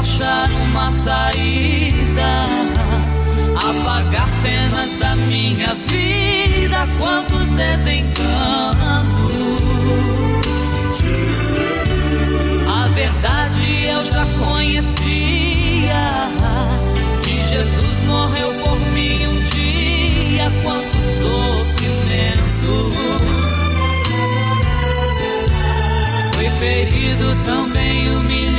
[0.00, 2.46] Achar uma saída,
[3.54, 9.32] apagar cenas da minha vida, quantos desencantos.
[12.66, 16.10] A verdade eu já conhecia
[17.22, 22.90] que Jesus morreu por mim um dia, quanto sofrimento.
[26.32, 28.49] Foi ferido, também humilhado.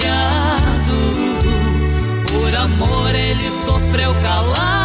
[2.83, 4.80] Amor ele sofreu calado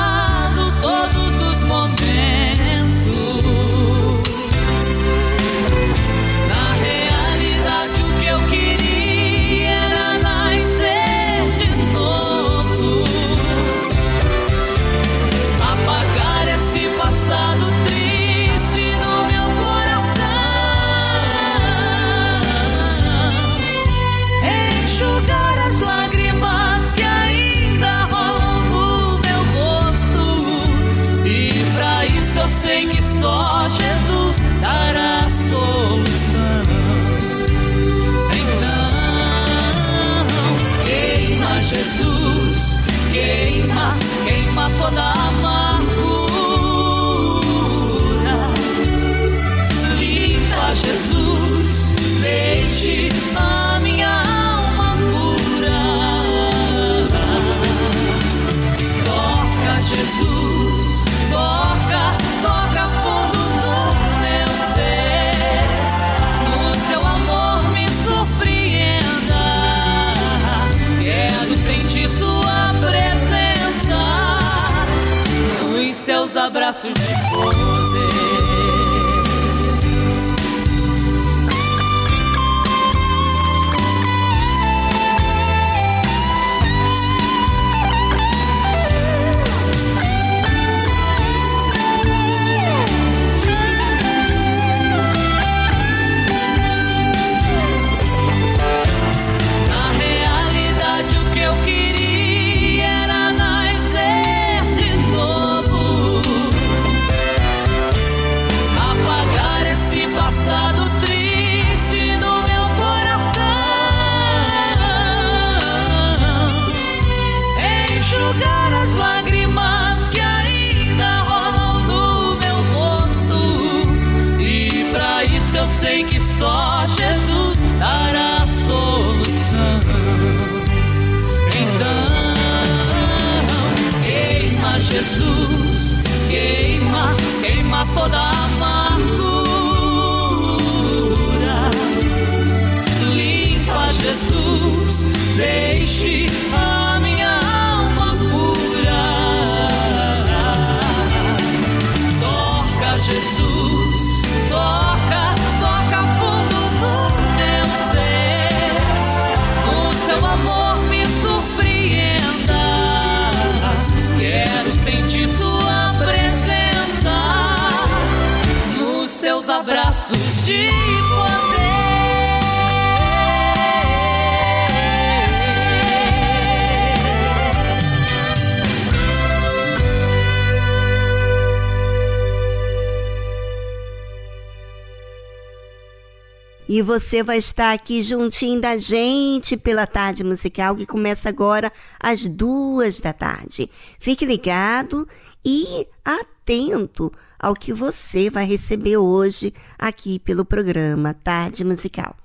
[186.99, 191.71] você vai estar aqui juntinho da gente pela tarde musical que começa agora
[192.01, 193.71] às duas da tarde.
[193.99, 195.07] Fique ligado
[195.45, 202.17] e atento ao que você vai receber hoje aqui pelo programa Tarde Musical.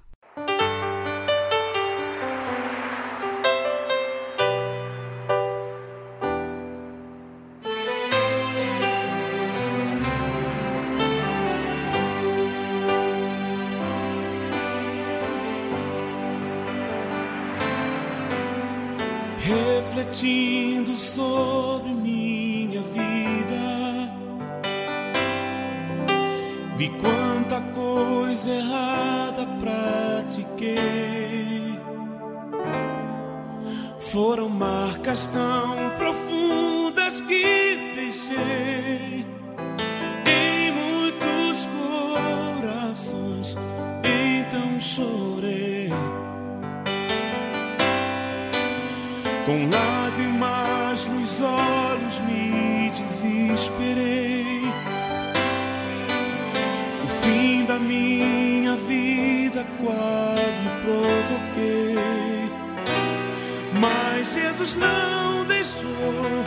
[64.61, 66.45] Jesus não deixou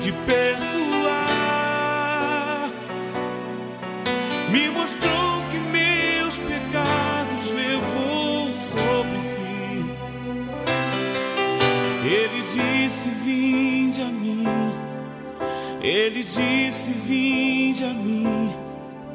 [0.00, 0.70] de perdoar.
[4.52, 9.84] Me mostrou que meus pecados levou sobre si.
[12.04, 14.46] Ele disse: Vinde a mim.
[15.82, 18.54] Ele disse: Vinde a mim,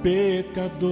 [0.03, 0.91] pecador.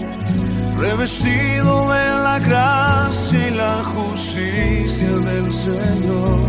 [0.81, 6.39] revestido de la gracia y la justicia del Señor.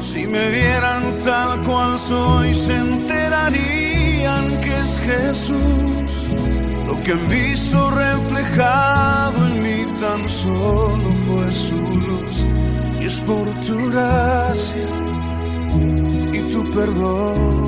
[0.00, 6.10] Si me vieran tal cual soy, se enterarían que es Jesús.
[6.86, 12.36] Lo que han visto reflejado en mí tan solo fue su luz.
[13.00, 14.88] Y es por tu gracia
[16.34, 17.67] y tu perdón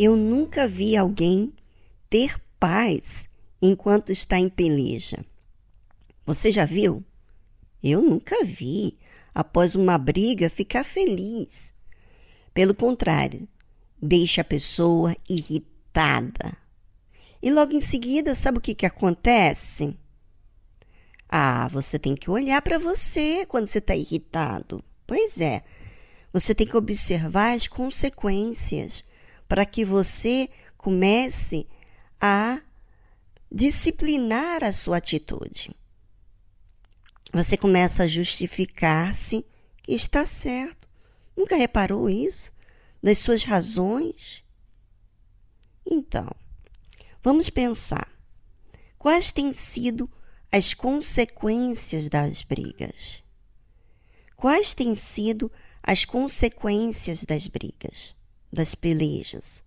[0.00, 1.52] Eu nunca vi alguém
[2.08, 3.28] ter paz
[3.60, 5.24] enquanto está em peleja.
[6.24, 7.02] Você já viu?
[7.82, 8.96] Eu nunca vi,
[9.34, 11.74] após uma briga, ficar feliz.
[12.54, 13.48] Pelo contrário,
[14.00, 16.56] deixa a pessoa irritada.
[17.42, 19.98] E logo em seguida, sabe o que, que acontece?
[21.28, 24.80] Ah, você tem que olhar para você quando você está irritado.
[25.04, 25.64] Pois é,
[26.32, 29.07] você tem que observar as consequências
[29.48, 31.66] para que você comece
[32.20, 32.60] a
[33.50, 35.74] disciplinar a sua atitude.
[37.32, 39.44] Você começa a justificar-se
[39.82, 40.88] que está certo.
[41.36, 42.52] Nunca reparou isso?
[43.02, 44.42] Das suas razões?
[45.86, 46.28] Então,
[47.22, 48.08] vamos pensar.
[48.98, 50.10] Quais têm sido
[50.50, 53.22] as consequências das brigas?
[54.36, 55.50] Quais têm sido
[55.82, 58.17] as consequências das brigas?
[58.52, 59.64] Das pelejas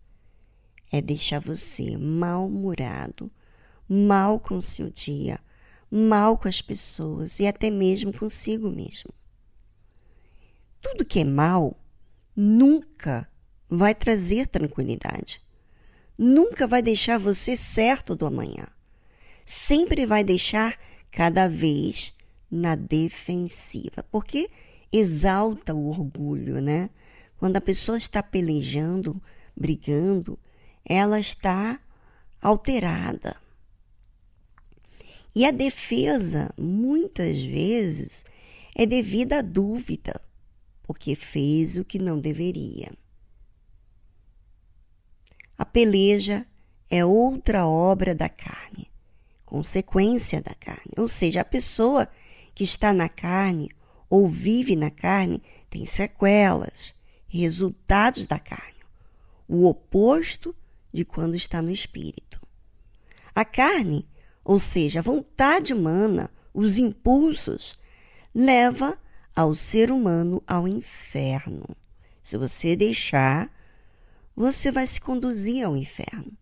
[0.91, 3.31] é deixar você mal-humorado,
[3.88, 5.39] mal com seu dia,
[5.89, 9.09] mal com as pessoas e até mesmo consigo mesmo.
[10.81, 11.77] Tudo que é mal
[12.35, 13.29] nunca
[13.69, 15.41] vai trazer tranquilidade.
[16.17, 18.67] Nunca vai deixar você certo do amanhã.
[19.45, 20.77] Sempre vai deixar
[21.09, 22.13] cada vez
[22.50, 24.50] na defensiva, porque
[24.91, 26.89] exalta o orgulho, né?
[27.41, 29.19] Quando a pessoa está pelejando,
[29.57, 30.38] brigando,
[30.86, 31.79] ela está
[32.39, 33.36] alterada.
[35.36, 38.24] E a defesa, muitas vezes,
[38.75, 40.21] é devida à dúvida,
[40.83, 42.91] porque fez o que não deveria.
[45.57, 46.45] A peleja
[46.91, 48.88] é outra obra da carne,
[49.48, 50.93] consequência da carne.
[50.95, 52.07] Ou seja, a pessoa
[52.53, 53.71] que está na carne
[54.07, 57.00] ou vive na carne tem sequelas,
[57.39, 58.83] resultados da carne,
[59.47, 60.55] o oposto
[60.93, 62.41] de quando está no espírito.
[63.33, 64.07] A carne,
[64.43, 67.79] ou seja, a vontade humana, os impulsos,
[68.35, 68.97] leva
[69.35, 71.65] ao ser humano ao inferno.
[72.21, 73.50] Se você deixar,
[74.35, 76.38] você vai se conduzir ao inferno.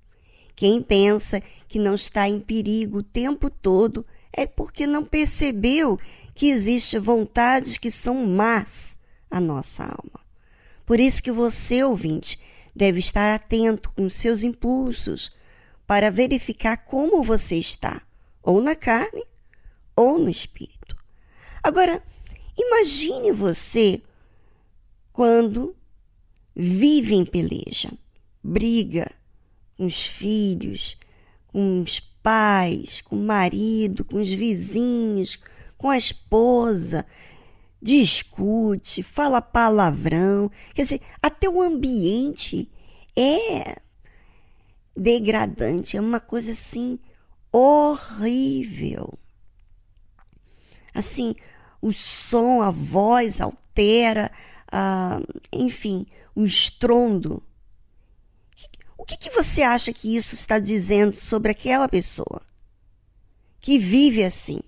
[0.56, 6.00] Quem pensa que não está em perigo o tempo todo é porque não percebeu
[6.34, 8.98] que existem vontades que são más
[9.30, 10.29] à nossa alma.
[10.90, 12.40] Por isso que você, ouvinte,
[12.76, 15.32] deve estar atento com seus impulsos
[15.86, 18.02] para verificar como você está,
[18.42, 19.24] ou na carne
[19.96, 20.98] ou no espírito.
[21.62, 22.02] Agora,
[22.58, 24.02] imagine você
[25.14, 25.76] quando
[26.56, 27.92] vive em peleja,
[28.44, 29.12] briga
[29.78, 30.98] com os filhos,
[31.50, 35.38] com os pais, com o marido, com os vizinhos,
[35.78, 37.06] com a esposa,
[37.82, 40.52] discute, fala palavrão.
[40.74, 42.70] Quer dizer, até o ambiente
[43.16, 43.78] é
[44.96, 47.00] degradante, é uma coisa assim
[47.52, 49.14] horrível.
[50.94, 51.36] Assim,
[51.82, 54.32] o som, a voz altera,
[54.72, 55.20] ah,
[55.52, 56.06] enfim,
[56.36, 57.42] o estrondo.
[58.98, 62.42] O que, que você acha que isso está dizendo sobre aquela pessoa
[63.60, 64.60] que vive assim?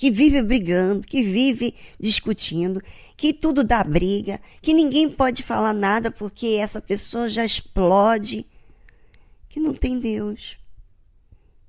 [0.00, 2.82] Que vive brigando, que vive discutindo,
[3.18, 8.46] que tudo dá briga, que ninguém pode falar nada porque essa pessoa já explode,
[9.46, 10.56] que não tem Deus.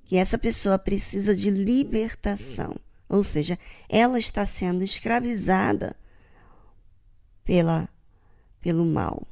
[0.04, 2.74] Que essa pessoa precisa de libertação,
[3.06, 5.94] ou seja, ela está sendo escravizada
[7.44, 7.86] pela
[8.62, 9.26] pelo mal.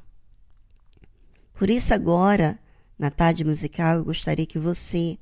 [1.55, 2.59] Por isso agora,
[2.99, 5.17] na tarde musical, eu gostaria que você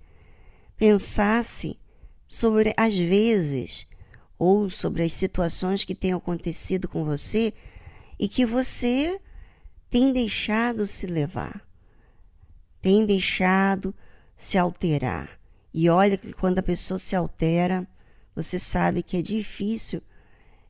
[0.75, 1.79] pensasse
[2.29, 3.87] sobre as vezes
[4.37, 7.51] ou sobre as situações que têm acontecido com você
[8.19, 9.19] e que você
[9.89, 11.67] tem deixado se levar,
[12.79, 13.93] tem deixado
[14.37, 15.39] se alterar.
[15.73, 17.87] E olha que quando a pessoa se altera,
[18.35, 20.01] você sabe que é difícil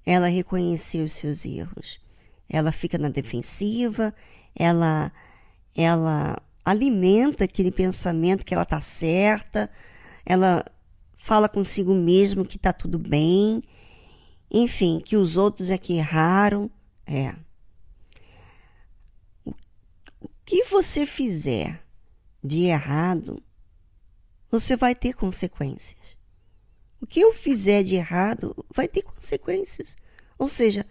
[0.05, 1.99] ela reconhecer os seus erros.
[2.49, 4.15] Ela fica na defensiva,
[4.55, 5.11] ela
[5.75, 9.69] ela alimenta aquele pensamento que ela está certa,
[10.25, 10.65] ela
[11.19, 13.61] fala consigo mesmo que está tudo bem,
[14.49, 16.71] enfim, que os outros é que erraram.
[17.05, 17.35] É.
[19.45, 19.53] O
[20.43, 21.83] que você fizer
[22.43, 23.43] de errado,
[24.49, 26.17] você vai ter consequências.
[27.01, 29.95] O que eu fizer de errado vai ter consequências.
[30.37, 30.85] Ou seja,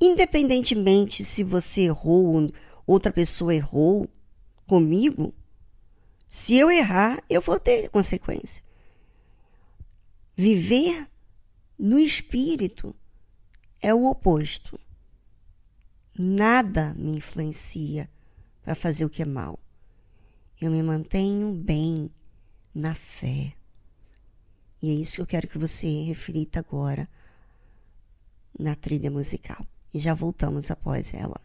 [0.00, 2.52] independentemente se você errou,
[2.86, 4.08] outra pessoa errou
[4.66, 5.34] comigo,
[6.28, 8.62] se eu errar, eu vou ter consequência.
[10.42, 11.08] Viver
[11.78, 12.92] no espírito
[13.80, 14.76] é o oposto.
[16.18, 18.10] Nada me influencia
[18.60, 19.56] para fazer o que é mal.
[20.60, 22.10] Eu me mantenho bem
[22.74, 23.52] na fé.
[24.82, 27.08] E é isso que eu quero que você reflita agora
[28.58, 29.64] na trilha musical.
[29.94, 31.40] E já voltamos após ela.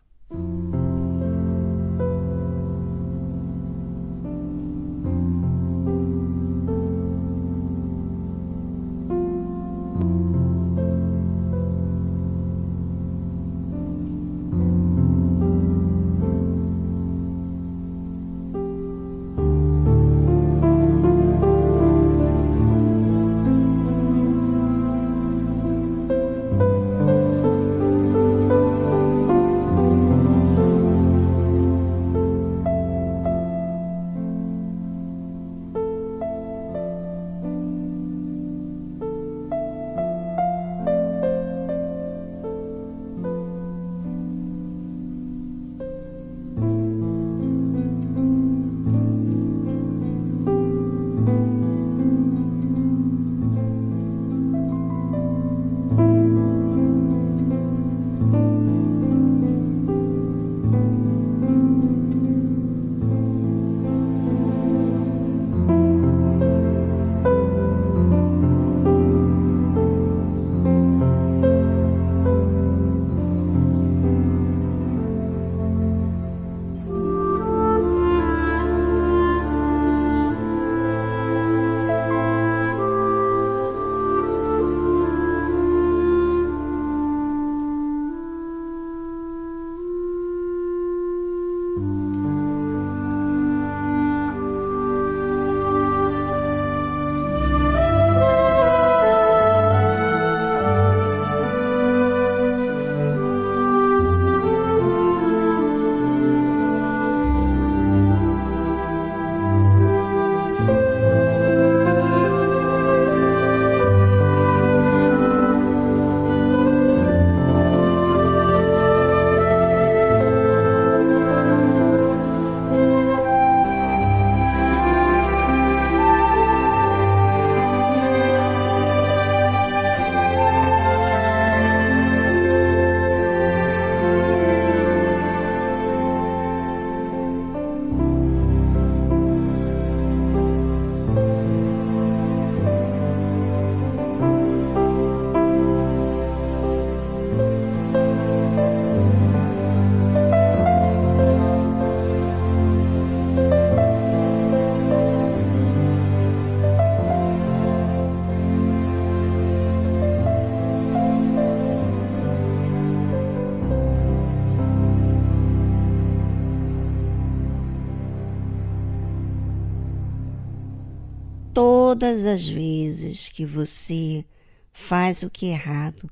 [172.18, 174.26] Todas as vezes que você
[174.74, 176.10] faz o que é errado,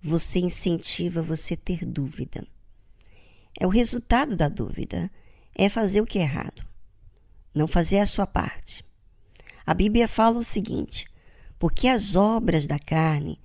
[0.00, 2.46] você incentiva você ter dúvida.
[3.58, 5.10] É o resultado da dúvida,
[5.52, 6.64] é fazer o que é errado,
[7.52, 8.84] não fazer a sua parte.
[9.66, 11.08] A Bíblia fala o seguinte:
[11.58, 13.40] porque as obras da carne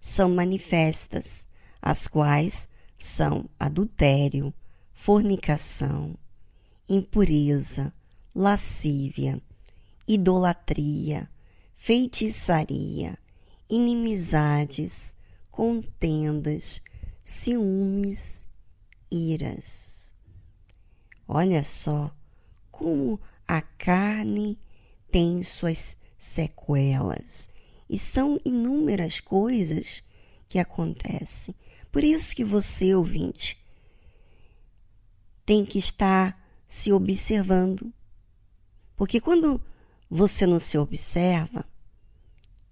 [0.00, 1.46] são manifestas,
[1.82, 2.66] as quais
[2.98, 4.54] são adultério,
[4.94, 6.16] fornicação,
[6.88, 7.92] impureza,
[8.34, 9.38] lascívia,
[10.08, 11.28] idolatria,
[11.84, 13.18] feitiçaria,
[13.68, 15.16] inimizades,
[15.50, 16.80] contendas,
[17.24, 18.46] ciúmes,
[19.10, 20.14] iras.
[21.26, 22.14] Olha só
[22.70, 24.60] como a carne
[25.10, 27.50] tem suas sequelas
[27.90, 30.04] e são inúmeras coisas
[30.46, 31.52] que acontecem.
[31.90, 33.58] Por isso que você, ouvinte,
[35.44, 37.92] tem que estar se observando.
[38.96, 39.60] Porque quando
[40.08, 41.71] você não se observa,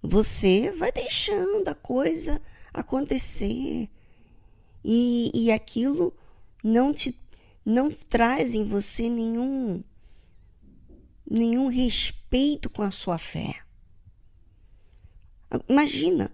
[0.01, 2.41] você vai deixando a coisa
[2.73, 3.89] acontecer.
[4.83, 6.13] E, e aquilo
[6.63, 7.15] não te
[7.63, 9.83] não traz em você nenhum
[11.29, 13.61] nenhum respeito com a sua fé.
[15.69, 16.31] Imagina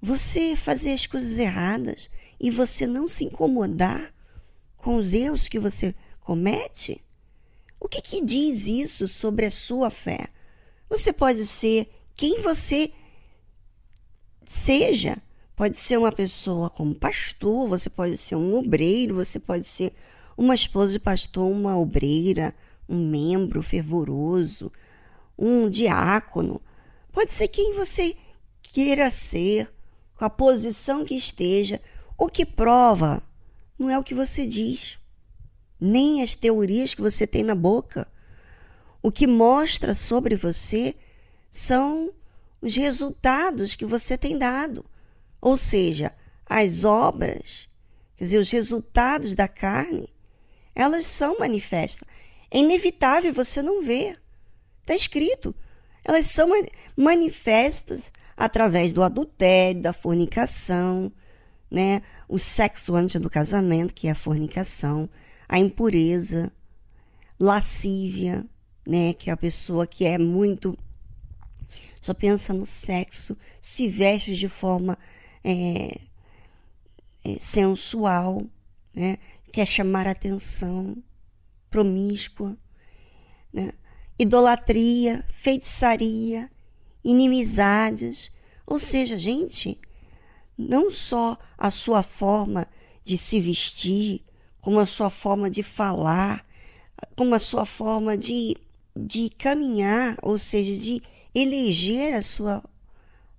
[0.00, 4.14] você fazer as coisas erradas e você não se incomodar
[4.76, 7.04] com os erros que você comete?
[7.80, 10.28] O que, que diz isso sobre a sua fé?
[10.88, 12.92] Você pode ser quem você
[14.48, 15.18] seja.
[15.54, 19.92] Pode ser uma pessoa como pastor, você pode ser um obreiro, você pode ser
[20.36, 22.54] uma esposa de pastor, uma obreira,
[22.88, 24.72] um membro fervoroso,
[25.36, 26.62] um diácono.
[27.12, 28.16] Pode ser quem você
[28.62, 29.68] queira ser,
[30.16, 31.80] com a posição que esteja.
[32.16, 33.22] O que prova
[33.78, 34.96] não é o que você diz,
[35.80, 38.06] nem as teorias que você tem na boca.
[39.02, 40.94] O que mostra sobre você
[41.50, 42.12] são
[42.60, 44.84] os resultados que você tem dado.
[45.40, 46.12] Ou seja,
[46.46, 47.68] as obras,
[48.16, 50.12] quer dizer, os resultados da carne,
[50.74, 52.06] elas são manifestas.
[52.50, 54.20] É inevitável você não ver.
[54.80, 55.54] Está escrito.
[56.04, 56.48] Elas são
[56.96, 61.12] manifestas através do adultério, da fornicação,
[61.70, 62.00] né?
[62.28, 65.08] O sexo antes do casamento, que é a fornicação,
[65.48, 66.50] a impureza,
[67.38, 68.46] lascívia,
[68.86, 69.12] né?
[69.12, 70.78] Que é a pessoa que é muito
[72.00, 74.98] só pensa no sexo, se veste de forma
[75.44, 76.00] é,
[77.24, 78.42] é, sensual,
[78.94, 79.18] né?
[79.52, 80.96] quer chamar atenção,
[81.70, 82.56] promíscua,
[83.52, 83.72] né?
[84.18, 86.50] idolatria, feitiçaria,
[87.04, 88.30] inimizades.
[88.66, 89.80] Ou seja, gente,
[90.56, 92.66] não só a sua forma
[93.04, 94.24] de se vestir,
[94.60, 96.44] como a sua forma de falar,
[97.16, 98.56] como a sua forma de,
[98.94, 101.02] de caminhar, ou seja, de
[101.42, 102.64] eleger a sua,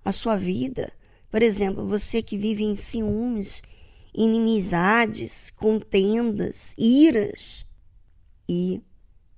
[0.04, 0.92] a sua vida.
[1.30, 3.62] Por exemplo, você que vive em ciúmes,
[4.14, 7.66] inimizades, contendas, iras
[8.48, 8.82] e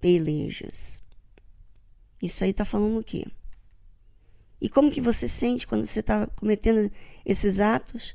[0.01, 1.03] pelejas.
[2.22, 3.27] Isso aí está falando o quê?
[4.61, 6.90] E como que você sente quando você está cometendo
[7.27, 8.14] esses atos?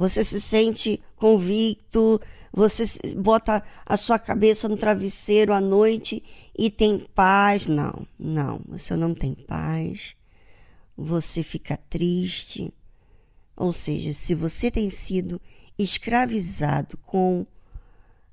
[0.00, 2.18] Você se sente convicto,
[2.50, 2.84] você
[3.16, 6.24] bota a sua cabeça no travesseiro à noite
[6.56, 7.66] e tem paz?
[7.66, 10.14] Não, não, você não tem paz.
[10.96, 12.72] Você fica triste.
[13.54, 15.38] Ou seja, se você tem sido
[15.78, 17.46] escravizado com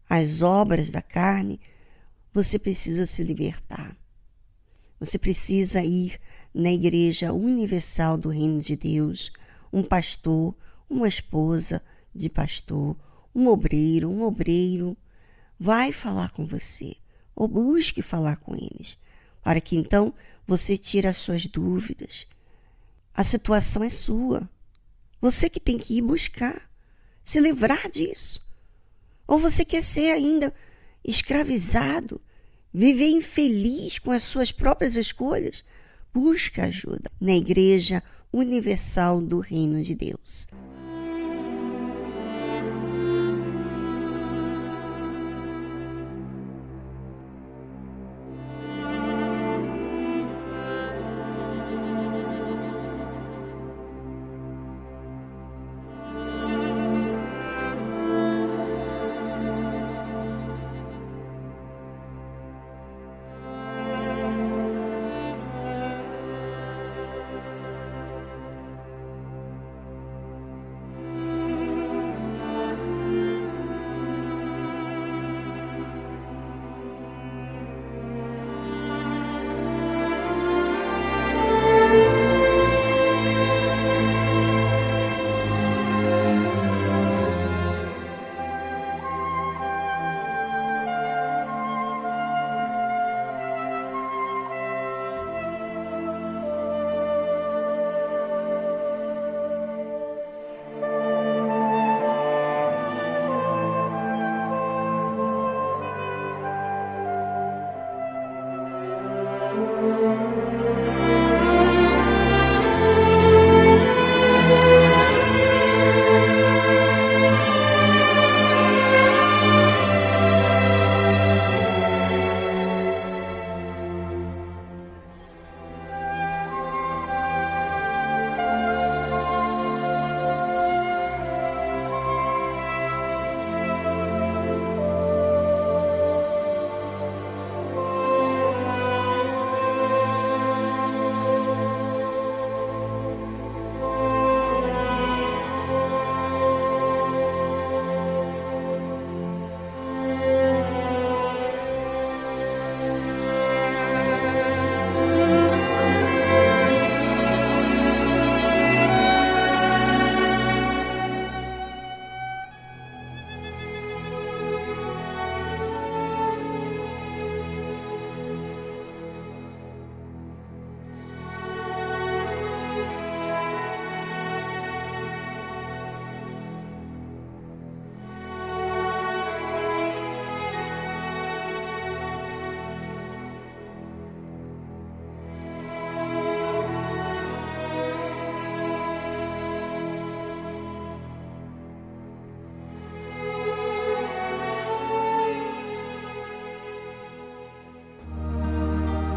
[0.09, 1.59] as obras da carne,
[2.33, 3.93] você precisa se libertar.
[5.01, 6.17] Você precisa ir
[6.53, 9.33] na Igreja Universal do Reino de Deus,
[9.73, 10.55] um pastor,
[10.89, 11.81] uma esposa
[12.13, 12.95] de pastor,
[13.33, 14.97] um obreiro, um obreiro,
[15.59, 16.95] vai falar com você,
[17.35, 18.97] ou busque falar com eles,
[19.43, 20.13] para que então
[20.47, 22.25] você tire as suas dúvidas.
[23.13, 24.49] A situação é sua.
[25.19, 26.69] Você que tem que ir buscar,
[27.23, 28.45] se livrar disso.
[29.27, 30.53] Ou você quer ser ainda
[31.03, 32.21] escravizado,
[32.73, 35.63] viver infeliz com as suas próprias escolhas?
[36.17, 38.01] busca ajuda na Igreja
[38.33, 40.47] Universal do Reino de Deus.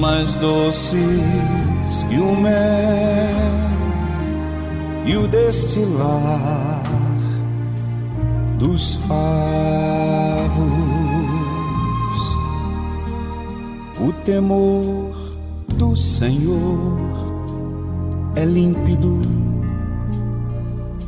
[0.00, 0.96] mais doces
[2.08, 2.50] que o mel
[5.04, 6.82] e o destilar
[8.58, 9.20] dos favos.
[14.00, 15.14] O temor
[15.74, 16.98] do Senhor
[18.36, 19.20] é límpido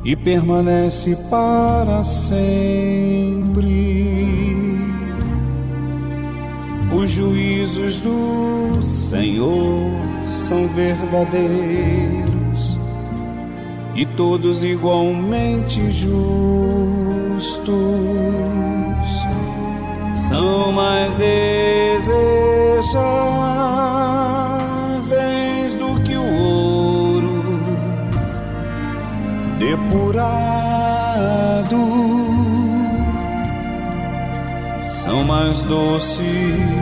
[0.05, 3.23] e permanece para sempre.
[7.03, 9.91] Os juízos do Senhor
[10.47, 11.49] são verdadeiros
[13.97, 16.12] e todos igualmente justos.
[20.15, 21.43] São mais desejados
[29.59, 30.43] depurado
[34.81, 36.82] são mais doces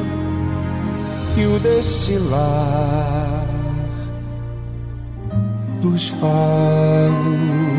[1.41, 3.47] e o destilar
[5.81, 7.70] dos favos.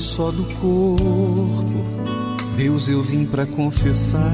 [0.00, 1.84] Só do corpo,
[2.56, 4.32] Deus eu vim pra confessar.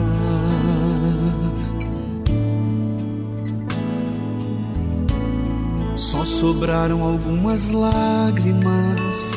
[5.94, 9.32] Só sobraram algumas lágrimas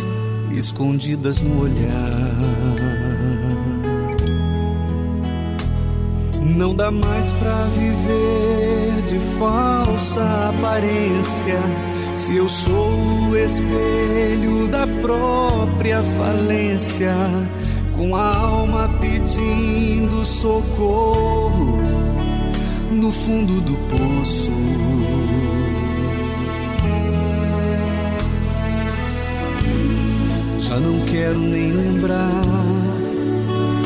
[0.52, 2.36] escondidas no olhar.
[6.56, 11.89] Não dá mais pra viver de falsa aparência.
[12.14, 17.14] Se eu sou o espelho da própria falência,
[17.96, 21.80] com a alma pedindo socorro
[22.92, 24.52] no fundo do poço.
[30.60, 32.44] Já não quero nem lembrar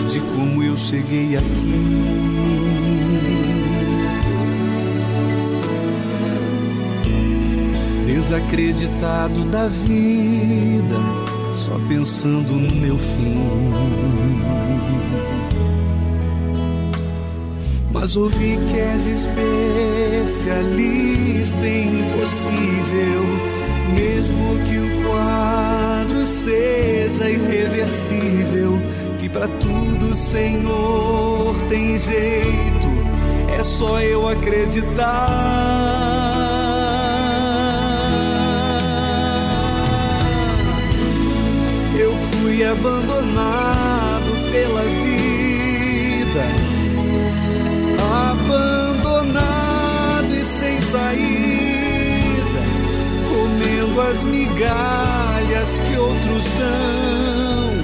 [0.10, 2.33] de como eu cheguei aqui.
[8.24, 10.96] Desacreditado da vida,
[11.52, 13.70] só pensando no meu fim.
[17.92, 19.08] Mas ouvi que és
[20.24, 23.26] especialista em impossível,
[23.94, 28.80] mesmo que o quadro seja irreversível,
[29.20, 32.88] que pra tudo, Senhor, tem jeito,
[33.60, 36.33] é só eu acreditar.
[42.66, 46.46] Abandonado pela vida,
[48.32, 52.64] abandonado e sem saída,
[53.30, 57.78] comendo as migalhas que outros dão,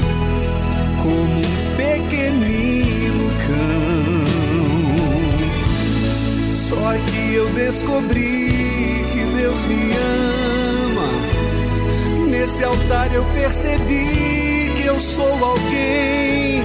[1.04, 4.26] como um pequenino cão.
[6.52, 9.92] Só que eu descobri que Deus me
[10.88, 11.10] ama.
[12.28, 14.39] Nesse altar eu percebi
[14.80, 16.64] que eu sou alguém.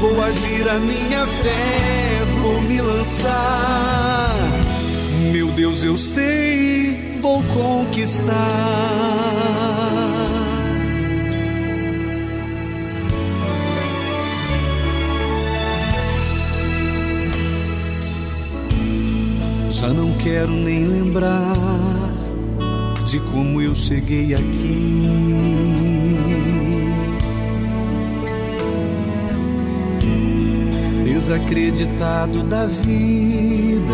[0.00, 4.34] Vou agir a minha fé, vou me lançar.
[5.32, 8.34] Meu Deus, eu sei, vou conquistar.
[19.70, 21.54] Já não quero nem lembrar
[23.04, 25.87] de como eu cheguei aqui.
[31.28, 33.92] Desacreditado da vida,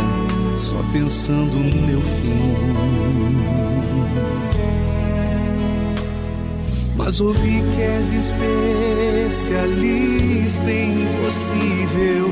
[0.57, 2.63] só pensando no meu fim.
[6.97, 8.13] Mas ouvi que és
[9.33, 12.29] especialista em impossível,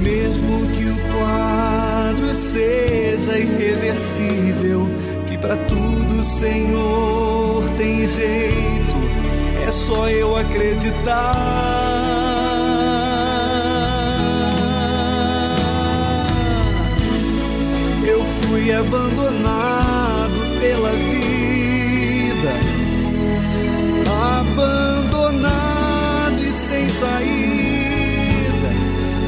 [0.00, 4.86] mesmo que o quadro seja irreversível,
[5.26, 8.94] que para tudo, Senhor, tem jeito,
[9.66, 11.97] é só eu acreditar.
[18.70, 22.52] Abandonado pela vida,
[24.38, 28.70] abandonado e sem saída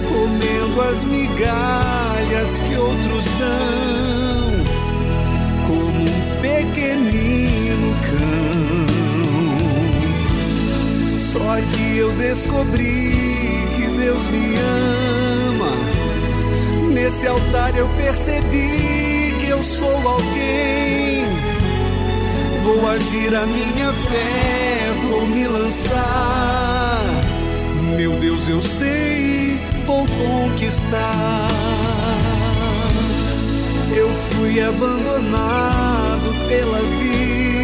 [0.08, 4.62] comendo as migalhas que outros dão,
[5.66, 8.86] como um pequenino cão.
[11.16, 14.54] Só que eu descobri que Deus me
[15.48, 15.72] ama.
[16.92, 18.99] Nesse altar eu percebi
[19.60, 21.22] eu sou alguém.
[22.64, 27.04] Vou agir a minha fé, vou me lançar.
[27.94, 31.48] Meu Deus, eu sei vou conquistar.
[33.94, 37.59] Eu fui abandonado pela vida,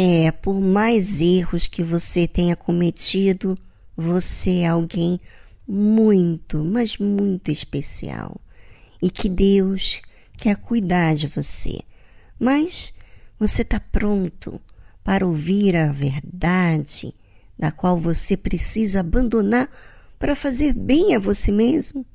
[0.00, 3.58] É, por mais erros que você tenha cometido,
[3.96, 5.20] você é alguém
[5.66, 8.40] muito, mas muito especial.
[9.02, 10.00] E que Deus
[10.36, 11.80] quer cuidar de você.
[12.38, 12.94] Mas
[13.40, 14.60] você está pronto
[15.02, 17.12] para ouvir a verdade
[17.58, 19.68] da qual você precisa abandonar
[20.16, 22.06] para fazer bem a você mesmo?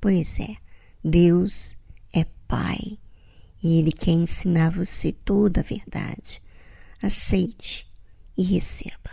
[0.00, 0.56] Pois é,
[1.04, 1.76] Deus
[2.14, 2.96] é Pai
[3.62, 6.45] e Ele quer ensinar você toda a verdade.
[7.06, 7.86] Aceite
[8.36, 9.10] e receba.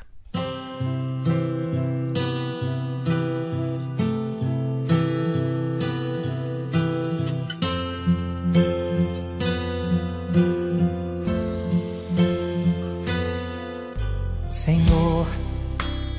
[14.47, 15.27] Senhor,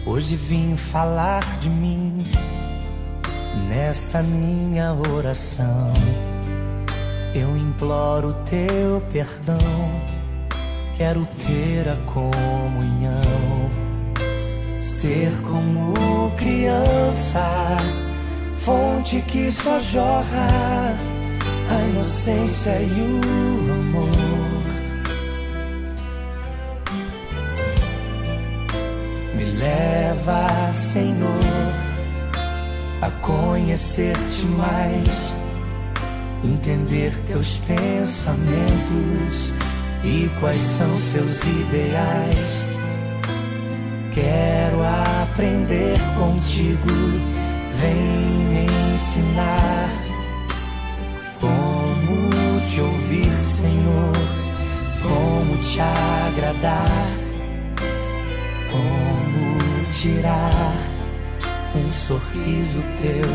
[0.06, 2.22] hoje vim falar de mim
[3.68, 5.92] nessa minha oração.
[7.34, 9.58] Eu imploro teu perdão,
[10.96, 13.70] quero ter a comunhão,
[14.80, 17.76] ser como criança,
[18.56, 20.96] fonte que só jorra
[21.70, 24.08] a inocência e o amor.
[29.34, 31.72] Me leva, Senhor,
[33.02, 35.34] a conhecer-te mais,
[36.44, 39.52] entender teus pensamentos
[40.04, 42.66] e quais são seus ideais.
[44.12, 44.82] Quero
[45.22, 46.92] aprender contigo,
[47.72, 47.94] vem
[48.48, 49.90] me ensinar
[51.40, 54.12] como te ouvir, Senhor,
[55.02, 57.10] como te agradar.
[58.70, 60.76] Como tirar
[61.76, 63.30] um sorriso teu,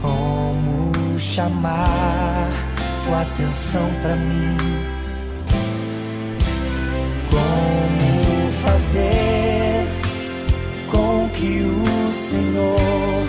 [0.00, 2.71] como chamar
[3.04, 4.56] tua atenção para mim,
[7.30, 9.86] como fazer
[10.90, 13.26] com que o Senhor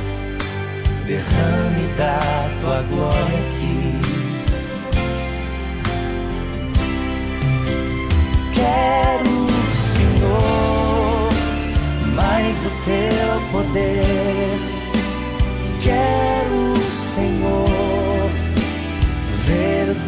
[1.06, 4.02] derrame da tua glória aqui.
[8.54, 11.30] Quero, Senhor,
[12.16, 14.60] mais do teu poder.
[15.82, 16.43] Quero,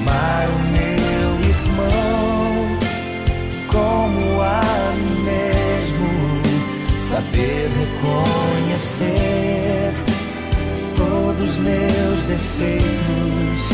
[0.00, 2.78] amar o meu irmão
[3.68, 4.60] como a
[4.96, 6.08] mim mesmo,
[7.00, 9.92] saber reconhecer
[10.96, 13.72] todos os meus defeitos,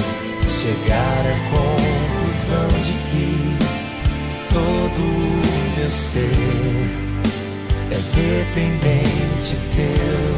[0.49, 3.57] chegar à conclusão de que
[4.53, 5.41] todo o
[5.79, 6.31] meu ser
[7.91, 10.37] é dependente teu,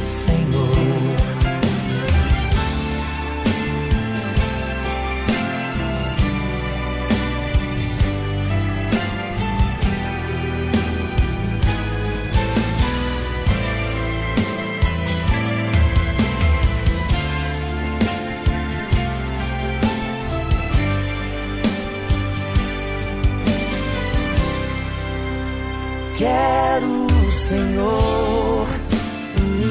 [0.00, 1.29] Senhor.
[27.50, 28.68] Senhor,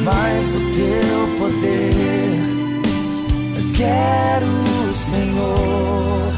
[0.04, 2.42] mais do teu poder.
[3.56, 6.34] Eu quero, Senhor,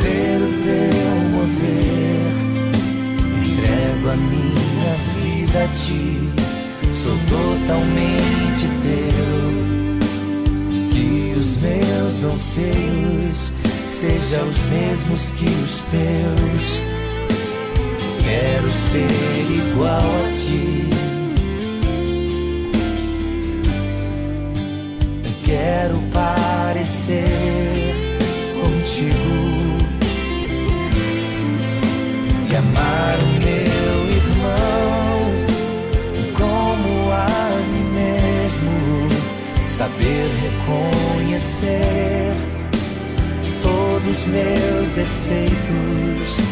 [0.00, 2.32] ver o teu mover.
[3.44, 6.18] Entrego a minha vida a ti,
[6.92, 9.42] sou totalmente teu.
[10.90, 13.52] Que os meus anseios
[13.84, 16.91] sejam os mesmos que os teus
[18.24, 20.90] quero ser igual a ti.
[25.44, 27.94] Quero parecer
[28.62, 29.78] contigo.
[32.50, 35.20] E amar o meu irmão
[36.36, 37.26] como a
[37.70, 38.72] mim mesmo,
[39.66, 42.32] saber reconhecer
[43.62, 46.51] todos os meus defeitos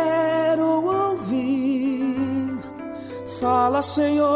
[3.41, 4.29] Fala, Senhor,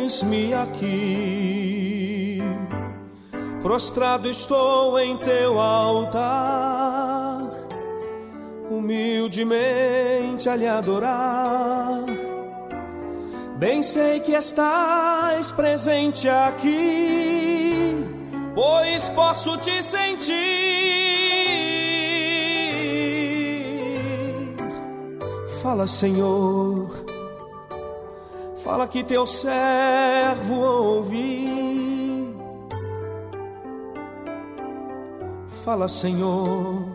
[0.00, 2.42] eis-me aqui.
[3.62, 7.50] Prostrado estou em teu altar,
[8.70, 12.06] humildemente a lhe adorar.
[13.58, 17.94] Bem sei que estás presente aqui,
[18.54, 20.99] pois posso te sentir.
[25.62, 26.88] Fala, Senhor,
[28.64, 32.34] fala que teu servo ouvi.
[35.62, 36.86] Fala, Senhor,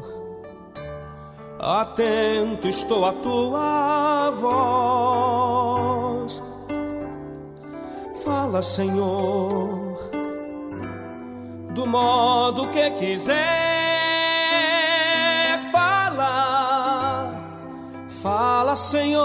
[1.59, 4.31] atento estou à tua
[6.17, 6.41] voz.
[8.23, 9.99] Fala, Senhor,
[11.75, 13.74] do modo que quiser.
[18.25, 19.21] Fala, Senhor,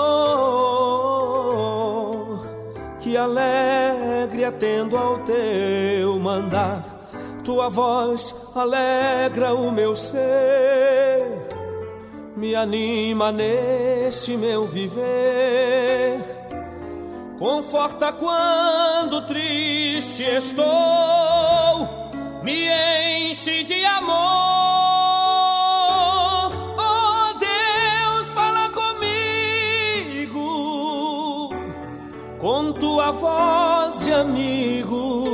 [3.00, 6.84] que alegre atendo ao teu mandar.
[7.42, 11.24] Tua voz alegra o meu ser,
[12.36, 16.20] me anima neste meu viver.
[17.38, 20.68] Conforta quando triste estou,
[22.42, 22.68] me
[23.30, 24.79] enche de amor.
[32.40, 35.24] Com tua voz de amigo,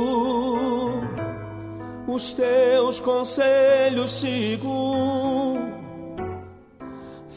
[2.05, 5.57] os teus conselhos sigo.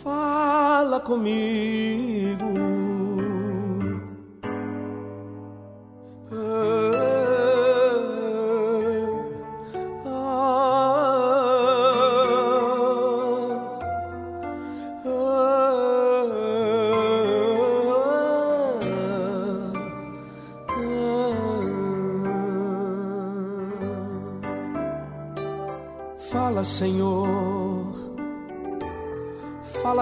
[0.02, 2.79] Fala comigo.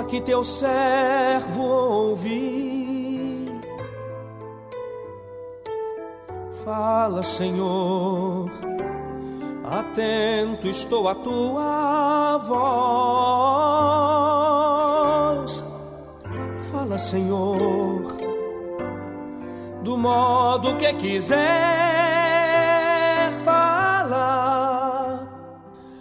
[0.09, 3.49] Que teu servo ouvi.
[6.65, 8.51] Fala, Senhor,
[9.65, 12.59] atento estou à tua voz.
[16.71, 18.19] Fala, Senhor,
[19.83, 21.39] do modo que quiser.
[23.45, 25.29] Fala,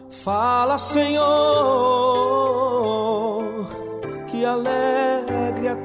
[0.09, 2.06] fala, Senhor,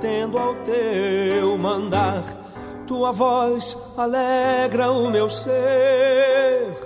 [0.03, 2.25] atendo ao teu mandar.
[2.89, 6.77] Tua voz alegra o meu ser,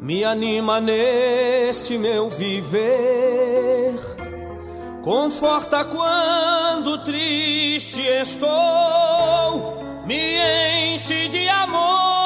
[0.00, 3.98] me anima neste meu viver.
[5.02, 8.46] Conforta quando triste estou,
[10.04, 12.17] me enche de amor.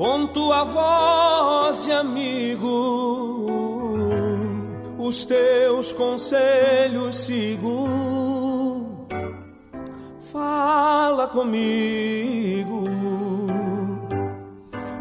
[0.00, 3.46] Com tua voz de amigo,
[4.96, 7.86] os teus conselhos sigo.
[10.32, 12.88] Fala comigo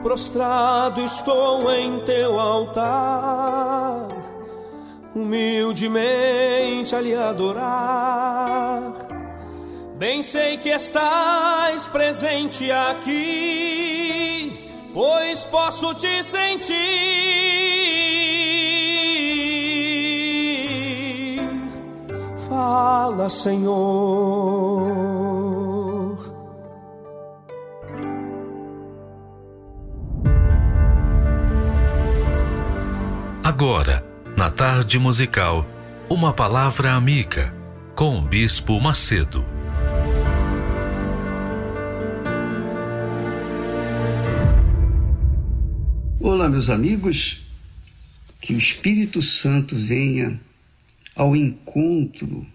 [0.04, 4.10] prostrado estou em teu altar,
[5.16, 8.92] humildemente a lhe adorar.
[9.98, 13.99] Bem sei que estás presente aqui,
[15.00, 16.76] pois posso te sentir.
[22.50, 23.70] Fala, Senhor.
[33.42, 34.04] Agora,
[34.36, 35.66] na tarde musical,
[36.10, 37.54] uma palavra amiga
[37.96, 39.59] com o Bispo Macedo.
[46.20, 47.46] Olá, meus amigos,
[48.42, 50.40] que o Espírito Santo venha
[51.16, 52.46] ao encontro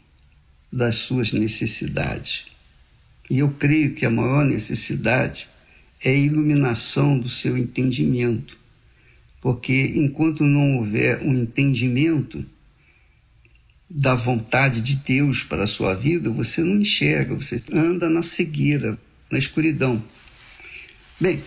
[0.73, 2.47] das suas necessidades.
[3.31, 5.49] E eu creio que a maior necessidade
[6.03, 8.57] é a iluminação do seu entendimento
[9.45, 12.43] porque enquanto não houver um entendimento
[13.91, 18.99] da vontade de Deus para a sua vida, você não enxerga, você anda na cegueira,
[19.31, 20.03] na escuridão.
[21.21, 21.43] Bem,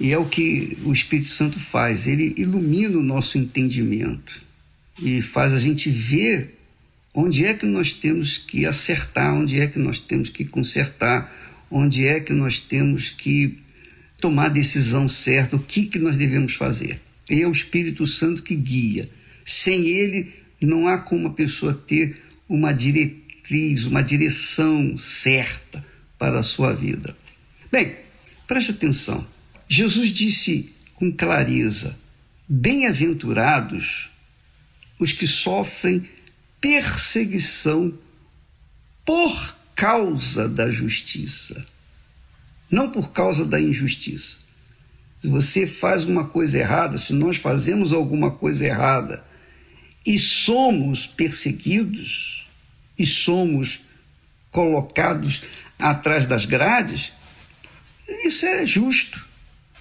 [0.00, 4.42] e é o que o Espírito Santo faz, ele ilumina o nosso entendimento
[5.02, 6.58] e faz a gente ver
[7.14, 11.32] onde é que nós temos que acertar, onde é que nós temos que consertar,
[11.70, 13.58] onde é que nós temos que
[14.20, 17.00] tomar a decisão certa, o que, que nós devemos fazer
[17.40, 19.08] é o Espírito Santo que guia.
[19.44, 22.16] Sem ele, não há como a pessoa ter
[22.48, 25.84] uma diretriz, uma direção certa
[26.18, 27.16] para a sua vida.
[27.70, 27.96] Bem,
[28.46, 29.26] preste atenção.
[29.74, 31.98] Jesus disse com clareza:
[32.46, 34.10] Bem-aventurados
[34.98, 36.06] os que sofrem
[36.60, 37.98] perseguição
[39.02, 41.66] por causa da justiça,
[42.70, 44.36] não por causa da injustiça.
[45.22, 49.24] Se você faz uma coisa errada, se nós fazemos alguma coisa errada
[50.04, 52.46] e somos perseguidos
[52.98, 53.86] e somos
[54.50, 55.42] colocados
[55.78, 57.10] atrás das grades,
[58.22, 59.31] isso é justo.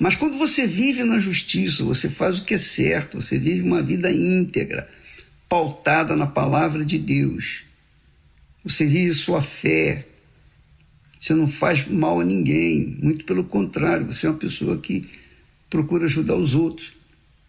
[0.01, 3.83] Mas quando você vive na justiça, você faz o que é certo, você vive uma
[3.83, 4.89] vida íntegra,
[5.47, 7.61] pautada na palavra de Deus.
[8.63, 10.03] Você vive sua fé.
[11.19, 15.07] Você não faz mal a ninguém, muito pelo contrário, você é uma pessoa que
[15.69, 16.93] procura ajudar os outros.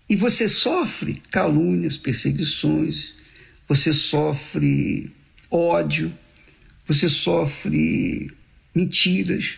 [0.06, 3.14] E você sofre calúnias, perseguições,
[3.66, 5.10] você sofre
[5.50, 6.12] ódio,
[6.84, 8.30] você sofre
[8.74, 9.56] mentiras,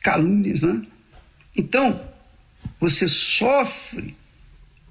[0.00, 0.84] calúnias, né?
[1.56, 2.00] Então,
[2.78, 4.14] você sofre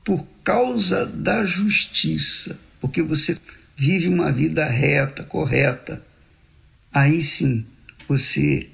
[0.03, 3.37] por causa da justiça, porque você
[3.75, 6.03] vive uma vida reta, correta.
[6.93, 7.65] Aí sim,
[8.07, 8.69] você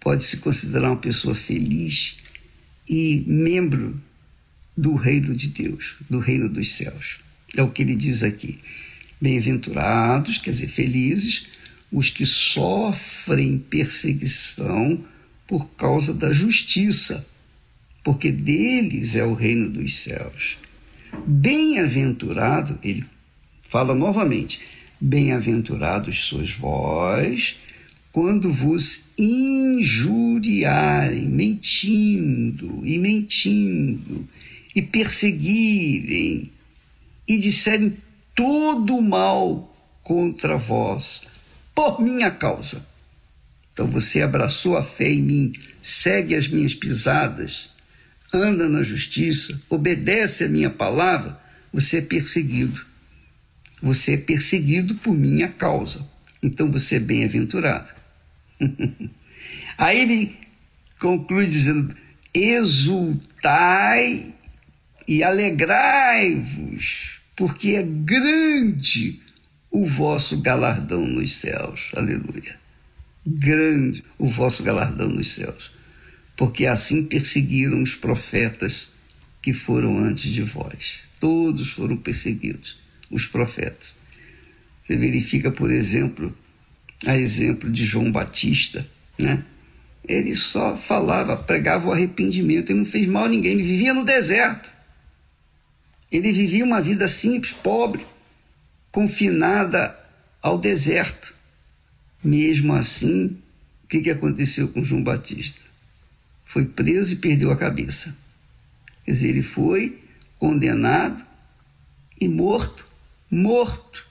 [0.00, 2.18] pode se considerar uma pessoa feliz
[2.88, 4.00] e membro
[4.76, 7.18] do reino de Deus, do reino dos céus.
[7.56, 8.58] É o que ele diz aqui.
[9.20, 11.46] Bem-aventurados, quer dizer, felizes,
[11.90, 15.04] os que sofrem perseguição
[15.46, 17.26] por causa da justiça,
[18.02, 20.58] porque deles é o reino dos céus.
[21.26, 23.04] Bem-aventurado, ele
[23.68, 24.60] fala novamente:
[25.00, 27.58] Bem-aventurados sois vós
[28.12, 34.28] quando vos injuriarem, mentindo e mentindo,
[34.74, 36.50] e perseguirem,
[37.26, 37.96] e disserem
[38.32, 41.26] todo o mal contra vós,
[41.74, 42.86] por minha causa.
[43.74, 45.52] Então você abraçou a fé em mim,
[45.82, 47.70] segue as minhas pisadas,
[48.32, 51.40] anda na justiça, obedece a minha palavra,
[51.72, 52.86] você é perseguido.
[53.82, 56.08] Você é perseguido por minha causa.
[56.40, 57.90] Então você é bem-aventurado.
[59.76, 60.38] Aí ele
[61.00, 61.94] conclui dizendo:
[62.32, 64.32] exultai
[65.06, 69.20] e alegrai-vos, porque é grande
[69.70, 71.90] o vosso galardão nos céus.
[71.96, 72.63] Aleluia.
[73.26, 75.72] Grande o vosso galardão nos céus.
[76.36, 78.92] Porque assim perseguiram os profetas
[79.40, 81.00] que foram antes de vós.
[81.20, 82.78] Todos foram perseguidos,
[83.10, 83.96] os profetas.
[84.86, 86.36] Você verifica, por exemplo,
[87.06, 88.86] a exemplo de João Batista,
[89.18, 89.42] né?
[90.06, 94.04] Ele só falava, pregava o arrependimento, ele não fez mal a ninguém, ele vivia no
[94.04, 94.70] deserto.
[96.12, 98.04] Ele vivia uma vida simples, pobre,
[98.92, 99.98] confinada
[100.42, 101.33] ao deserto.
[102.24, 103.36] Mesmo assim,
[103.84, 105.68] o que, que aconteceu com João Batista?
[106.42, 108.16] Foi preso e perdeu a cabeça.
[109.04, 109.98] Quer dizer, ele foi
[110.38, 111.24] condenado
[112.18, 112.86] e morto,
[113.30, 114.06] morto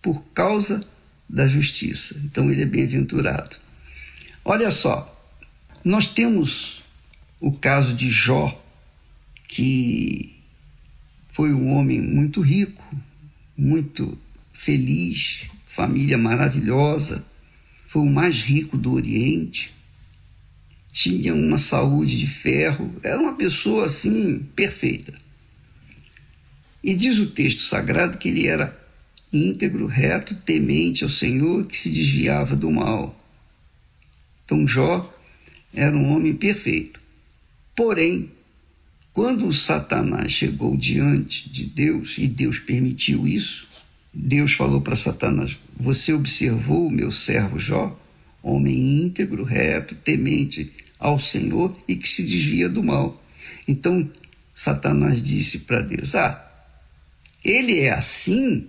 [0.00, 0.82] por causa
[1.28, 2.18] da justiça.
[2.24, 3.56] Então ele é bem-aventurado.
[4.44, 5.14] Olha só,
[5.84, 6.82] nós temos
[7.38, 8.64] o caso de Jó,
[9.46, 10.38] que
[11.28, 12.96] foi um homem muito rico,
[13.56, 14.18] muito
[14.54, 17.24] feliz, família maravilhosa,
[17.88, 19.74] foi o mais rico do Oriente,
[20.90, 25.14] tinha uma saúde de ferro, era uma pessoa assim perfeita.
[26.84, 28.78] E diz o texto sagrado que ele era
[29.32, 33.18] íntegro, reto, temente ao Senhor, que se desviava do mal.
[34.44, 35.10] Então Jó
[35.72, 37.00] era um homem perfeito.
[37.74, 38.30] Porém,
[39.14, 43.66] quando Satanás chegou diante de Deus e Deus permitiu isso,
[44.12, 47.98] Deus falou para Satanás: Você observou o meu servo Jó,
[48.42, 53.22] homem íntegro, reto, temente ao Senhor e que se desvia do mal.
[53.66, 54.10] Então
[54.54, 56.44] Satanás disse para Deus: Ah,
[57.44, 58.68] ele é assim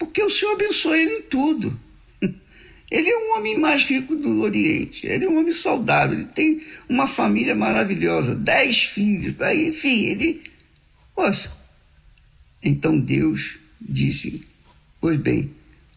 [0.00, 1.78] porque o Senhor abençoa ele em tudo.
[2.90, 6.60] Ele é um homem mais rico do Oriente, ele é um homem saudável, ele tem
[6.88, 10.42] uma família maravilhosa, dez filhos, enfim, ele.
[11.14, 11.52] Poxa.
[12.60, 14.46] Então Deus disse:
[15.00, 15.50] Pois bem,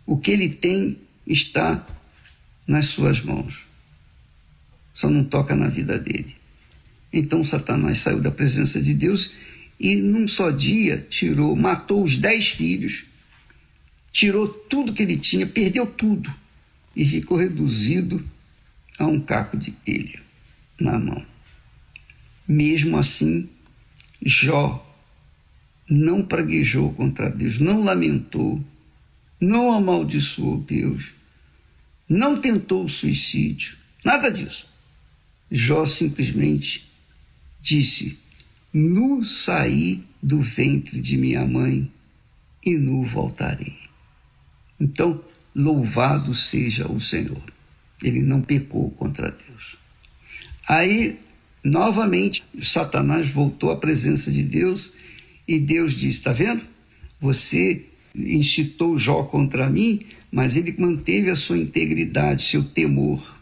[0.05, 1.85] o que ele tem está
[2.67, 3.65] nas suas mãos,
[4.93, 6.35] só não toca na vida dele.
[7.11, 9.33] Então Satanás saiu da presença de Deus
[9.79, 13.05] e num só dia tirou, matou os dez filhos
[14.13, 16.33] tirou tudo que ele tinha, perdeu tudo
[16.95, 18.23] e ficou reduzido
[18.99, 20.21] a um caco de telha
[20.79, 21.25] na mão.
[22.47, 23.49] Mesmo assim,
[24.23, 24.87] Jó
[25.89, 28.63] não praguejou contra Deus, não lamentou,
[29.39, 31.11] não amaldiçoou Deus,
[32.07, 34.67] não tentou o suicídio, nada disso.
[35.51, 36.89] Jó simplesmente
[37.61, 38.17] disse:
[38.73, 41.91] Nu saí do ventre de minha mãe
[42.65, 43.77] e nu voltarei.
[44.79, 45.23] Então,
[45.55, 47.43] louvado seja o Senhor.
[48.01, 49.77] Ele não pecou contra Deus.
[50.67, 51.19] Aí,
[51.63, 54.93] novamente, Satanás voltou à presença de Deus
[55.47, 56.61] e Deus disse: Está vendo?
[57.19, 57.85] Você
[58.15, 63.39] incitou Jó contra mim, mas ele manteve a sua integridade, seu temor.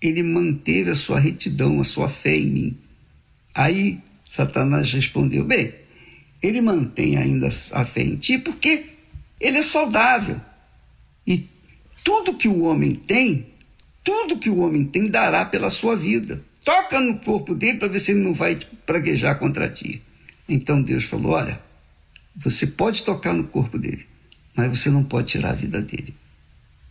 [0.00, 2.78] Ele manteve a sua retidão, a sua fé em mim.
[3.54, 5.74] Aí Satanás respondeu: Bem,
[6.42, 8.84] ele mantém ainda a fé em ti porque
[9.40, 10.40] ele é saudável.
[11.26, 11.46] E
[12.04, 13.46] tudo que o homem tem,
[14.04, 16.42] tudo que o homem tem dará pela sua vida.
[16.64, 20.02] Toca no corpo dele para ver se ele não vai praguejar contra ti.
[20.48, 21.60] Então Deus falou: Olha,
[22.34, 24.06] você pode tocar no corpo dele,
[24.56, 26.14] mas você não pode tirar a vida dele.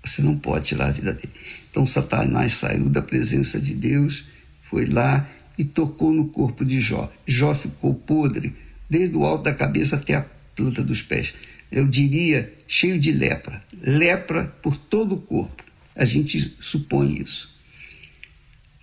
[0.04, 1.34] Você não pode tirar a vida dele.
[1.70, 4.26] Então Satanás saiu da presença de Deus,
[4.70, 5.28] foi lá
[5.58, 7.12] e tocou no corpo de Jó.
[7.26, 8.56] Jó ficou podre,
[8.90, 11.34] desde o alto da cabeça até a planta dos pés
[11.72, 13.62] eu diria, cheio de lepra.
[13.82, 15.64] Lepra por todo o corpo.
[15.96, 17.54] A gente supõe isso.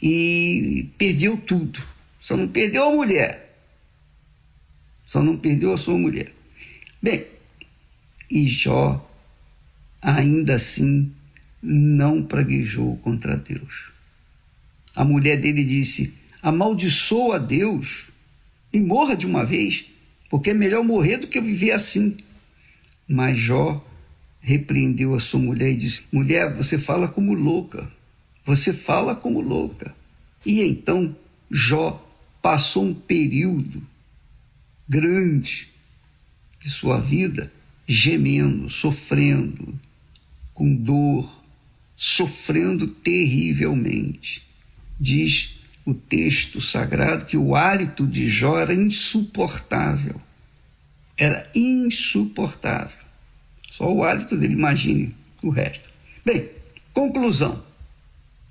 [0.02, 1.82] E perdeu tudo.
[2.20, 3.53] Só não perdeu a mulher.
[5.14, 6.32] Só não perdeu a sua mulher.
[7.00, 7.24] Bem,
[8.28, 9.08] e Jó
[10.02, 11.12] ainda assim
[11.62, 13.92] não praguejou contra Deus.
[14.92, 18.08] A mulher dele disse: amaldiçoa a Deus
[18.72, 19.84] e morra de uma vez,
[20.28, 22.16] porque é melhor morrer do que viver assim.
[23.06, 23.86] Mas Jó
[24.40, 27.88] repreendeu a sua mulher e disse: Mulher, você fala como louca,
[28.44, 29.94] você fala como louca.
[30.44, 31.14] E então
[31.48, 32.04] Jó
[32.42, 33.93] passou um período
[34.88, 35.68] grande
[36.60, 37.52] de sua vida
[37.86, 39.78] gemendo, sofrendo,
[40.52, 41.44] com dor,
[41.96, 44.42] sofrendo terrivelmente.
[44.98, 50.20] Diz o texto sagrado que o hálito de Jó era insuportável.
[51.16, 53.04] Era insuportável.
[53.70, 55.88] Só o hálito dele, imagine o resto.
[56.24, 56.48] Bem,
[56.92, 57.62] conclusão.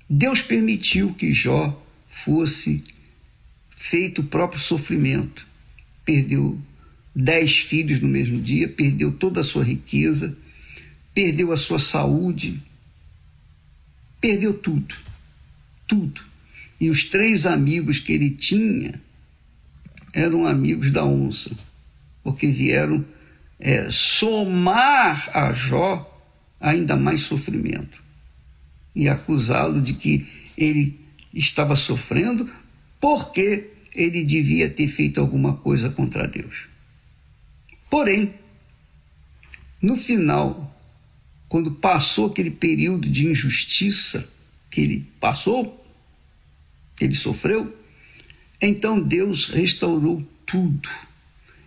[0.08, 2.84] Deus permitiu que Jó fosse
[3.70, 5.46] feito o próprio sofrimento.
[6.04, 6.60] Perdeu
[7.14, 10.36] dez filhos no mesmo dia, perdeu toda a sua riqueza,
[11.14, 12.60] perdeu a sua saúde,
[14.20, 14.94] perdeu tudo,
[15.86, 16.20] tudo.
[16.80, 19.00] E os três amigos que ele tinha
[20.12, 21.50] eram amigos da onça,
[22.22, 23.04] porque vieram
[23.58, 26.10] é, somar a Jó
[26.60, 28.02] ainda mais sofrimento
[28.94, 30.26] e acusá-lo de que
[30.56, 30.98] ele
[31.32, 32.48] estava sofrendo
[33.00, 36.66] porque ele devia ter feito alguma coisa contra Deus.
[37.88, 38.34] Porém,
[39.80, 40.74] no final,
[41.48, 44.28] quando passou aquele período de injustiça
[44.70, 45.84] que ele passou,
[46.96, 47.76] que ele sofreu,
[48.60, 50.88] então Deus restaurou tudo,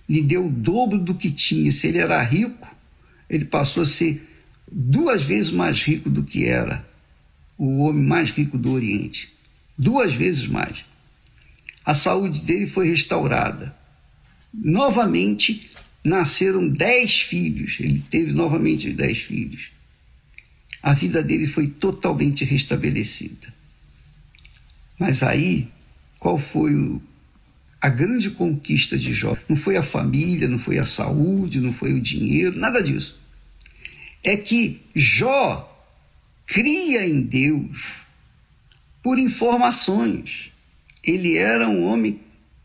[0.10, 1.72] lhe deu o dobro do que tinha.
[1.72, 2.76] Se ele era rico,
[3.30, 4.28] ele passou a ser
[4.70, 6.86] duas vezes mais rico do que era
[7.58, 9.34] o homem mais rico do Oriente.
[9.78, 10.86] Duas vezes mais.
[11.88, 13.74] A saúde dele foi restaurada.
[14.54, 15.70] Novamente,
[16.04, 19.70] nasceram dez filhos, ele teve novamente dez filhos.
[20.84, 23.54] A vida dele foi totalmente restabelecida.
[25.00, 25.70] Mas aí,
[26.20, 27.02] qual foi o,
[27.80, 29.38] a grande conquista de Jó?
[29.48, 33.18] Não foi a família, não foi a saúde, não foi o dinheiro, nada disso.
[34.22, 35.74] É que Jó
[36.46, 38.02] cria em Deus
[39.02, 40.52] por informações.
[41.08, 42.20] Ele era um homem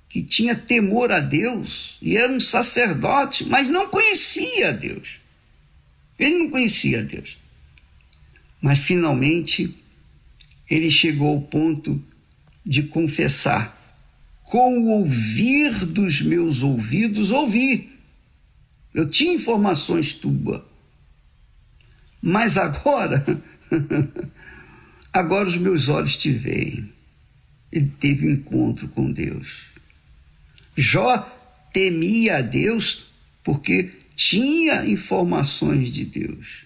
[0.09, 5.21] que tinha temor a Deus e era um sacerdote, mas não conhecia Deus.
[6.19, 7.39] Ele não conhecia Deus.
[8.61, 9.75] Mas finalmente
[10.69, 12.03] ele chegou ao ponto
[12.67, 13.79] de confessar:
[14.43, 17.91] com o ouvir dos meus ouvidos, ouvi.
[18.93, 20.61] Eu tinha informações tuas.
[22.21, 23.25] Mas agora,
[25.13, 26.92] agora os meus olhos te veem.
[27.73, 29.63] Ele teve encontro com Deus.
[30.77, 31.19] Jó
[31.73, 33.07] temia a Deus
[33.43, 36.65] porque tinha informações de Deus.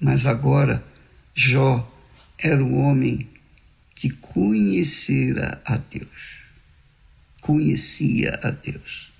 [0.00, 0.84] Mas agora
[1.34, 1.92] Jó
[2.38, 3.28] era um homem
[3.94, 6.36] que conhecera a Deus.
[7.40, 9.10] Conhecia a Deus.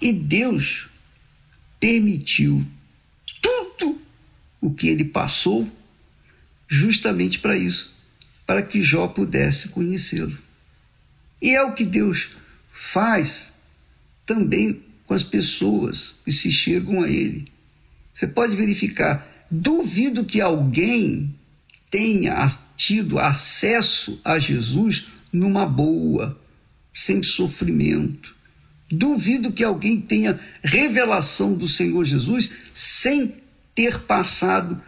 [0.00, 0.88] E Deus
[1.78, 2.66] permitiu
[3.40, 4.00] tudo
[4.60, 5.70] o que ele passou
[6.68, 7.91] justamente para isso,
[8.52, 10.36] para que Jó pudesse conhecê-lo.
[11.40, 12.32] E é o que Deus
[12.70, 13.50] faz
[14.26, 17.50] também com as pessoas que se chegam a Ele.
[18.12, 21.34] Você pode verificar, duvido que alguém
[21.90, 22.46] tenha
[22.76, 26.38] tido acesso a Jesus numa boa,
[26.92, 28.36] sem sofrimento.
[28.90, 33.34] Duvido que alguém tenha revelação do Senhor Jesus sem
[33.74, 34.78] ter passado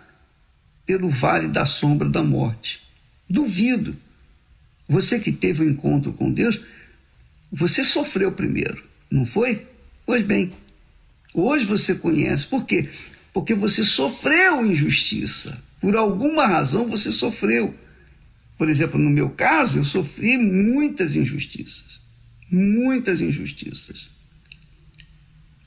[0.85, 2.84] pelo vale da sombra da morte.
[3.29, 3.97] Duvido.
[4.89, 6.61] Você que teve um encontro com Deus,
[7.51, 9.67] você sofreu primeiro, não foi?
[10.05, 10.53] Pois bem,
[11.33, 12.47] hoje você conhece.
[12.47, 12.89] Por quê?
[13.33, 15.63] Porque você sofreu injustiça.
[15.81, 17.75] Por alguma razão você sofreu.
[18.57, 22.01] Por exemplo, no meu caso, eu sofri muitas injustiças.
[22.51, 24.09] Muitas injustiças.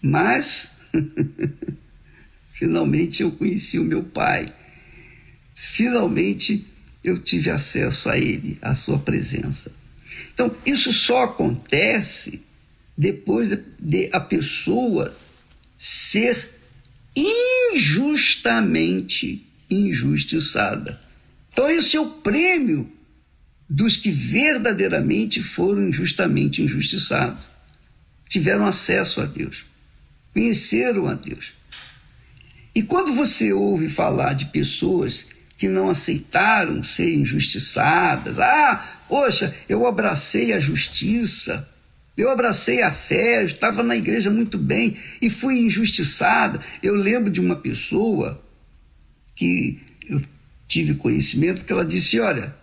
[0.02, 0.72] Mas,
[2.54, 4.54] finalmente eu conheci o meu pai.
[5.54, 6.66] Finalmente
[7.08, 9.72] eu tive acesso a Ele, à Sua presença.
[10.34, 12.42] Então, isso só acontece
[12.98, 15.16] depois de, de a pessoa
[15.78, 16.50] ser
[17.74, 21.00] injustamente injustiçada.
[21.52, 22.92] Então, esse é o prêmio
[23.70, 27.44] dos que verdadeiramente foram injustamente injustiçados.
[28.28, 29.64] Tiveram acesso a Deus,
[30.34, 31.54] conheceram a Deus.
[32.76, 35.28] E quando você ouve falar de pessoas
[35.58, 38.40] que não aceitaram ser injustiçadas.
[38.40, 41.68] Ah, poxa, eu abracei a justiça.
[42.16, 46.60] Eu abracei a fé, eu estava na igreja muito bem e fui injustiçada.
[46.82, 48.44] Eu lembro de uma pessoa
[49.36, 50.22] que eu
[50.68, 52.56] tive conhecimento que ela disse: Olha,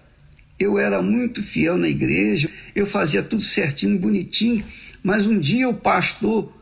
[0.58, 4.64] eu era muito fiel na igreja, eu fazia tudo certinho, bonitinho,
[5.02, 6.52] mas um dia o pastor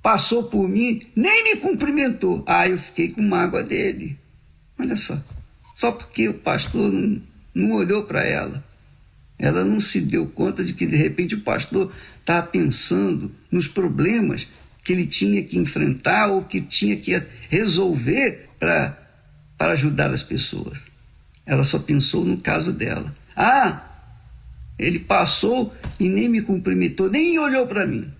[0.00, 2.44] passou por mim, nem me cumprimentou.
[2.46, 4.16] Ah, eu fiquei com mágoa dele.
[4.78, 5.20] Olha só,
[5.78, 7.22] só porque o pastor não,
[7.54, 8.64] não olhou para ela.
[9.38, 14.48] Ela não se deu conta de que de repente o pastor estava pensando nos problemas
[14.82, 18.98] que ele tinha que enfrentar ou que tinha que resolver para
[19.60, 20.88] ajudar as pessoas.
[21.46, 23.14] Ela só pensou no caso dela.
[23.36, 23.84] Ah,
[24.76, 28.10] ele passou e nem me cumprimentou, nem olhou para mim.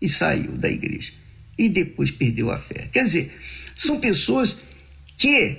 [0.00, 1.12] E saiu da igreja.
[1.58, 2.88] E depois perdeu a fé.
[2.90, 3.38] Quer dizer,
[3.76, 4.56] são pessoas
[5.18, 5.58] que,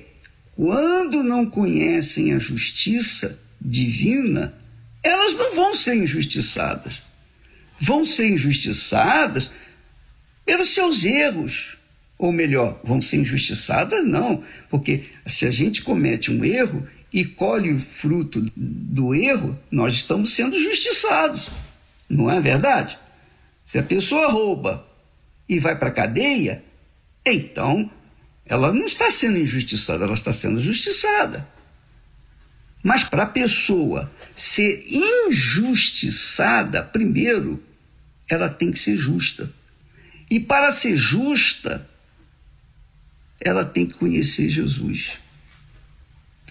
[0.56, 4.54] quando não conhecem a justiça divina,
[5.04, 7.04] elas não vão ser injustiçadas.
[7.78, 9.52] Vão ser injustiçadas
[10.46, 11.78] pelos seus erros.
[12.18, 14.06] Ou melhor, vão ser injustiçadas?
[14.08, 19.96] Não, porque se a gente comete um erro e colhe o fruto do erro, nós
[19.96, 21.50] estamos sendo justiçados.
[22.10, 22.98] Não é verdade?
[23.66, 24.88] Se a pessoa rouba
[25.50, 26.64] e vai para a cadeia,
[27.26, 27.90] então
[28.46, 31.48] ela não está sendo injustiçada, ela está sendo justiçada.
[32.84, 37.64] Mas para a pessoa ser injustiçada, primeiro,
[38.30, 39.52] ela tem que ser justa.
[40.30, 41.90] E para ser justa,
[43.42, 45.14] ela tem que conhecer Jesus.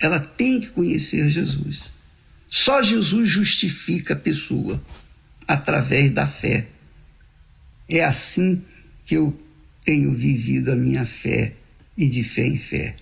[0.01, 1.85] Ela tem que conhecer Jesus.
[2.49, 4.83] Só Jesus justifica a pessoa
[5.47, 6.67] através da fé.
[7.89, 8.65] É assim
[9.05, 9.41] que eu
[9.85, 11.55] tenho vivido a minha fé
[11.97, 12.97] e de fé em fé.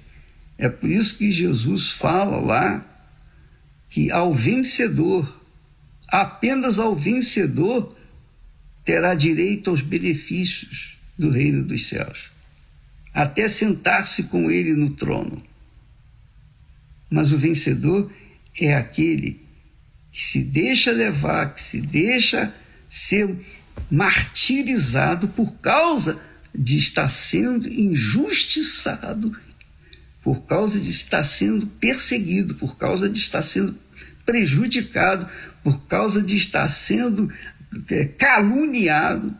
[0.58, 2.86] É por isso que Jesus fala lá
[3.88, 5.44] que ao vencedor,
[6.08, 7.96] apenas ao vencedor,
[8.84, 12.30] terá direito aos benefícios do reino dos céus,
[13.12, 15.42] até sentar-se com ele no trono.
[17.10, 18.10] Mas o vencedor
[18.60, 19.40] é aquele
[20.10, 22.54] que se deixa levar, que se deixa
[22.88, 23.34] ser
[23.90, 26.20] martirizado por causa
[26.54, 29.36] de estar sendo injustiçado,
[30.22, 33.76] por causa de estar sendo perseguido, por causa de estar sendo
[34.24, 35.28] prejudicado,
[35.64, 37.32] por causa de estar sendo
[37.88, 39.34] é, caluniado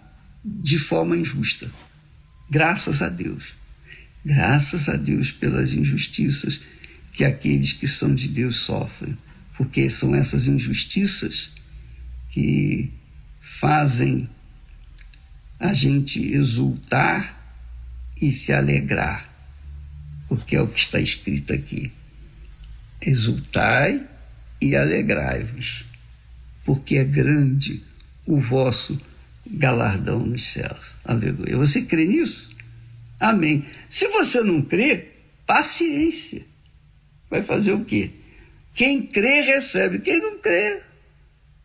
[0.45, 1.71] de forma injusta.
[2.51, 3.55] Graças a Deus.
[4.25, 6.61] Graças a Deus pelas injustiças
[7.13, 9.17] que aqueles que são de Deus sofrem,
[9.57, 11.51] porque são essas injustiças
[12.31, 12.91] que
[13.41, 14.29] fazem
[15.63, 17.41] a gente exultar
[18.21, 19.33] e se alegrar,
[20.29, 21.93] porque é o que está escrito aqui.
[23.01, 24.05] Exultai
[24.61, 25.85] e alegrai-vos,
[26.65, 27.81] porque é grande
[28.27, 28.99] o vosso
[29.49, 30.97] galardão nos céus.
[31.05, 31.57] Aleluia.
[31.57, 32.49] Você crê nisso?
[33.21, 33.65] Amém.
[33.89, 35.11] Se você não crê,
[35.47, 36.43] paciência.
[37.31, 38.11] Vai fazer o quê?
[38.75, 40.01] Quem crê, recebe.
[40.01, 40.83] Quem não crê,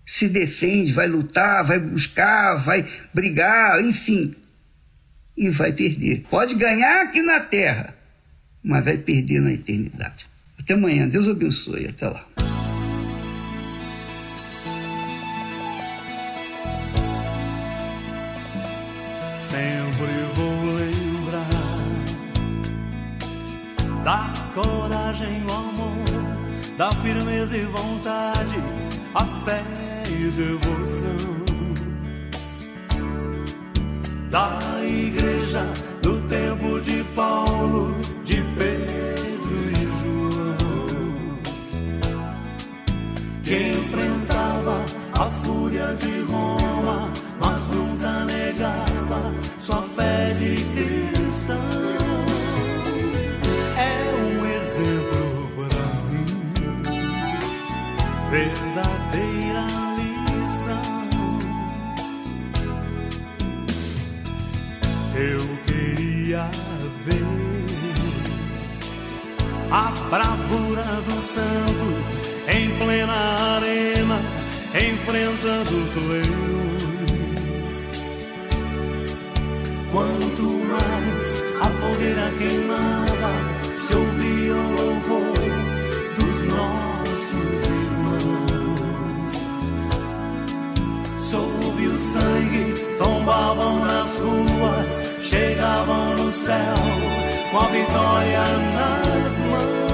[0.07, 4.33] se defende, vai lutar, vai buscar, vai brigar, enfim.
[5.35, 6.23] E vai perder.
[6.29, 7.93] Pode ganhar aqui na terra,
[8.63, 10.25] mas vai perder na eternidade.
[10.57, 11.09] Até amanhã.
[11.09, 11.87] Deus abençoe.
[11.87, 12.25] Até lá.
[19.35, 21.47] Sempre vou lembrar
[24.05, 28.55] da coragem, o amor, da firmeza e vontade,
[29.17, 29.63] a fé
[30.11, 31.37] e devoção
[34.29, 35.65] da igreja
[36.03, 41.39] do tempo de Paulo, de Pedro e João,
[43.41, 44.85] que enfrentava
[45.19, 51.57] a fúria de Roma, mas nunca negava sua fé de cristão.
[53.77, 56.27] É um exemplo para mim,
[58.29, 58.66] verdadeira
[70.09, 72.17] bravura dos santos
[72.47, 73.13] em plena
[73.57, 74.21] arena,
[74.73, 77.85] enfrentando os leões.
[79.91, 83.33] Quanto mais a fogueira queimava,
[83.75, 85.33] se ouvia o louvor
[86.15, 89.31] dos nossos irmãos.
[91.17, 96.75] Sob o sangue, tombavam nas ruas, chegavam no céu
[97.51, 98.43] com a vitória
[98.73, 99.86] nas mãos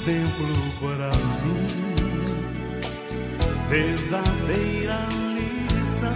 [0.00, 1.10] exemplo para
[1.44, 1.66] mim,
[3.68, 4.98] verdadeira
[5.34, 6.08] lição.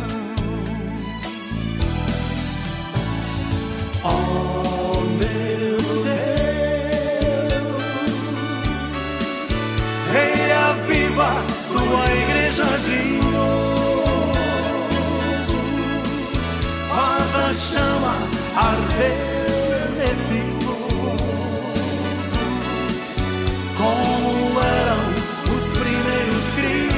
[4.02, 6.32] Oh, meu Deus,
[10.12, 11.30] reaviva
[11.68, 14.32] tua igreja de novo,
[16.88, 18.16] faz a chama
[18.56, 19.18] arder
[19.98, 20.53] neste
[26.54, 26.93] Cristo.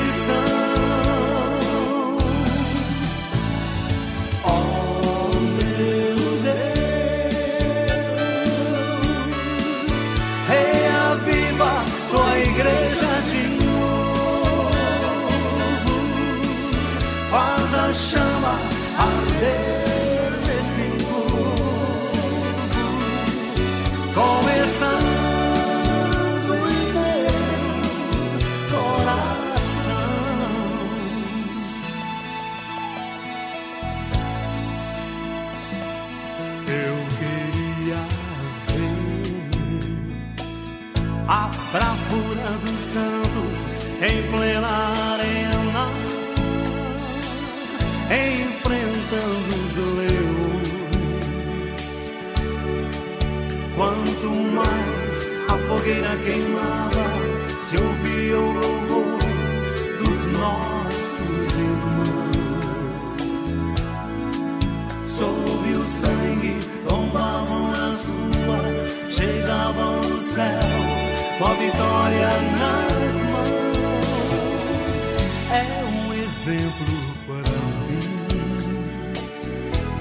[76.46, 76.86] exemplo
[77.26, 77.58] para
[77.88, 78.06] mim,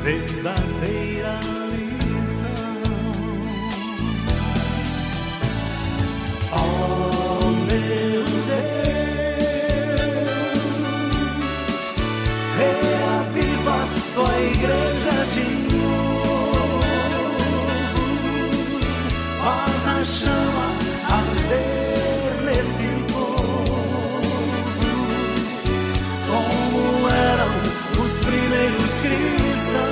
[0.03, 1.39] verdadeira
[2.21, 2.64] lição.
[29.27, 29.84] is the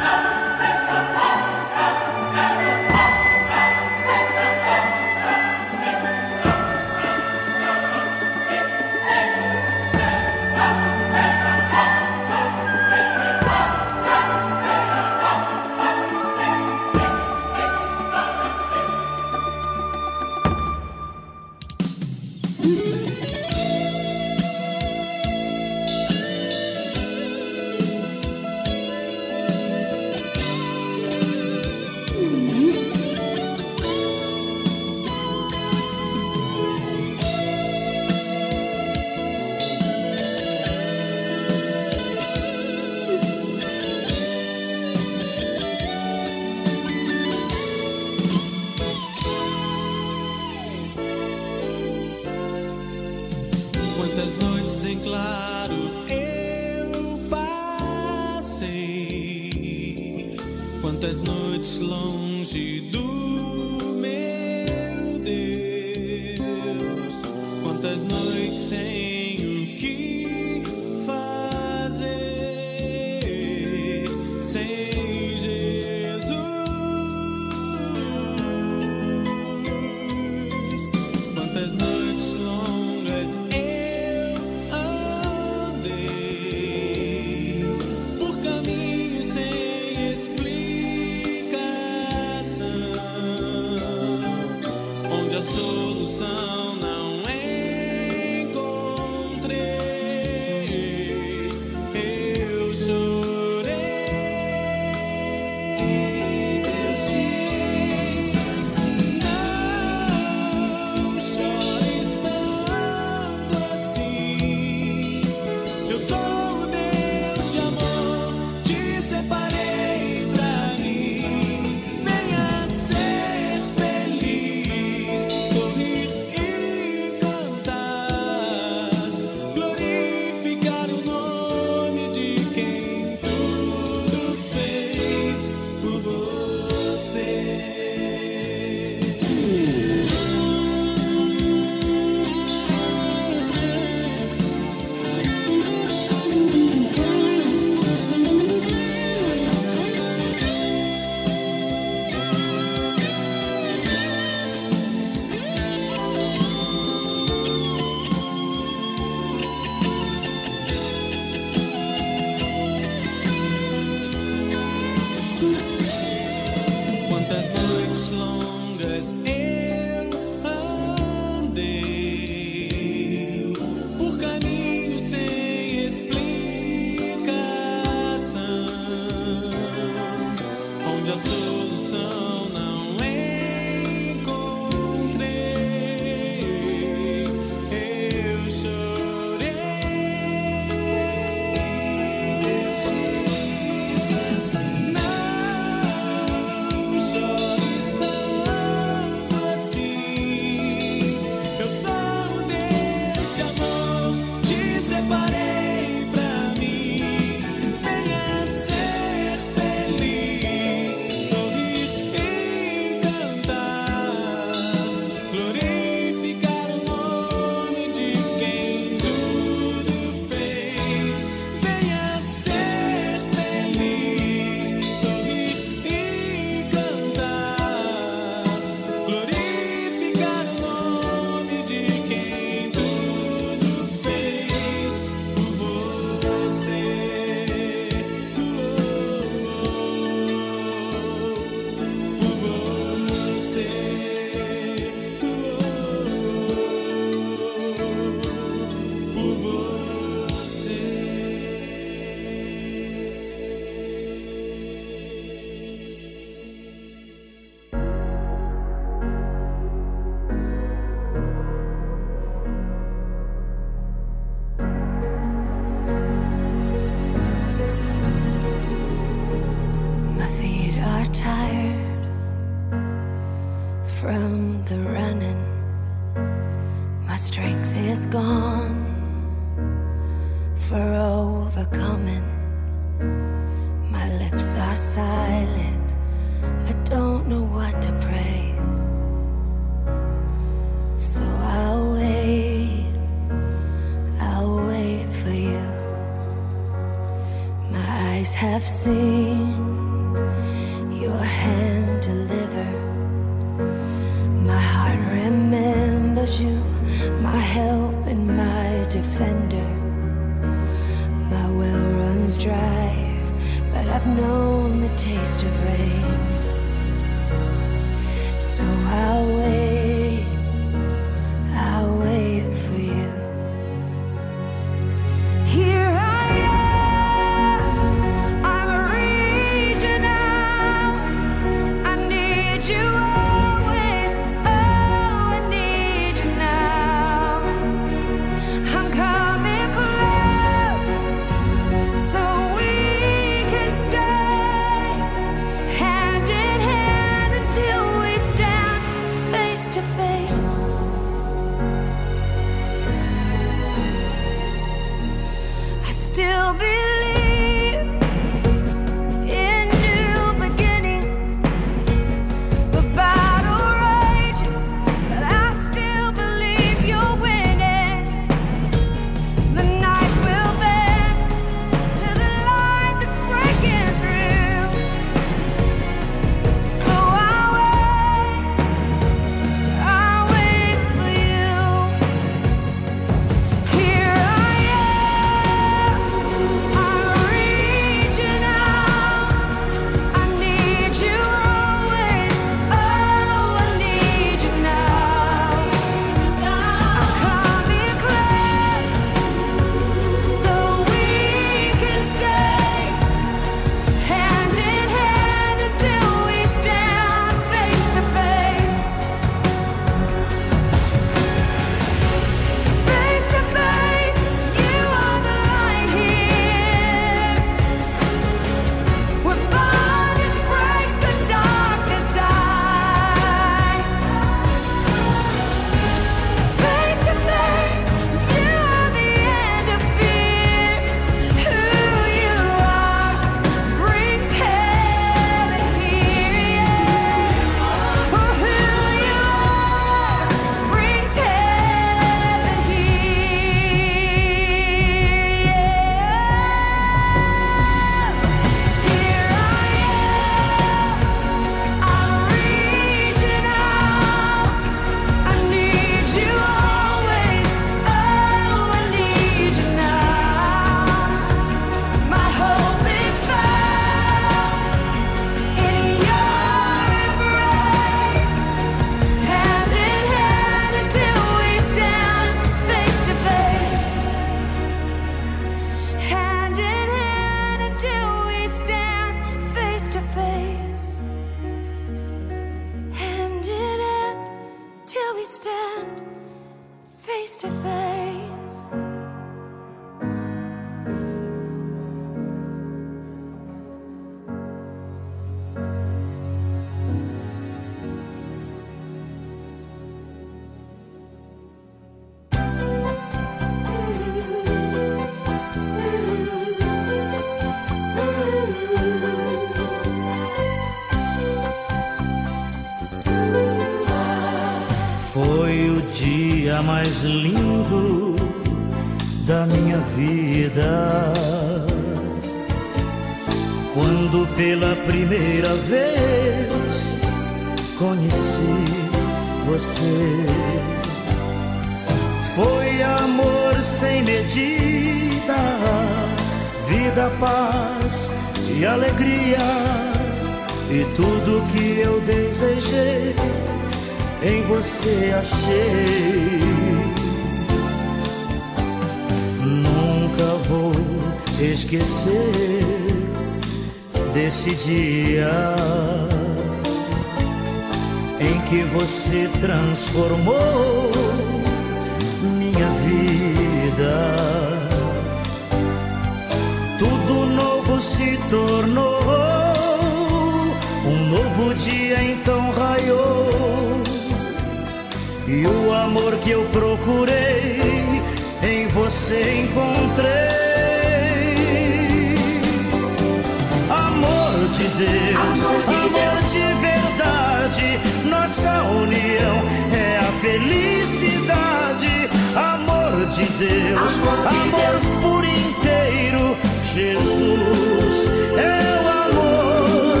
[584.82, 585.38] Deus,
[585.68, 589.36] amor de verdade, nossa união
[589.72, 592.10] é a felicidade.
[592.34, 593.92] Amor de Deus,
[594.26, 600.00] amor por inteiro, Jesus é o amor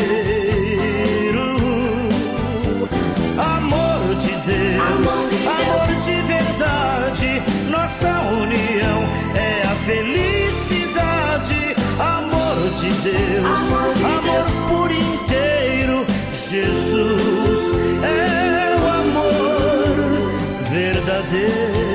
[3.37, 5.13] Amor de Deus,
[5.45, 8.99] amor de verdade, nossa união
[9.35, 10.16] é a felicidade.
[13.07, 13.61] Deus,
[14.03, 17.73] amor por inteiro, Jesus
[18.03, 19.95] é o amor
[20.69, 21.87] verdadeiro.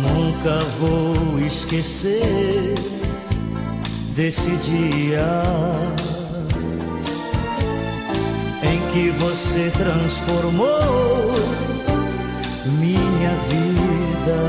[0.00, 2.74] Nunca vou esquecer
[4.16, 5.52] desse dia
[9.22, 11.32] você transformou
[12.66, 14.40] minha vida.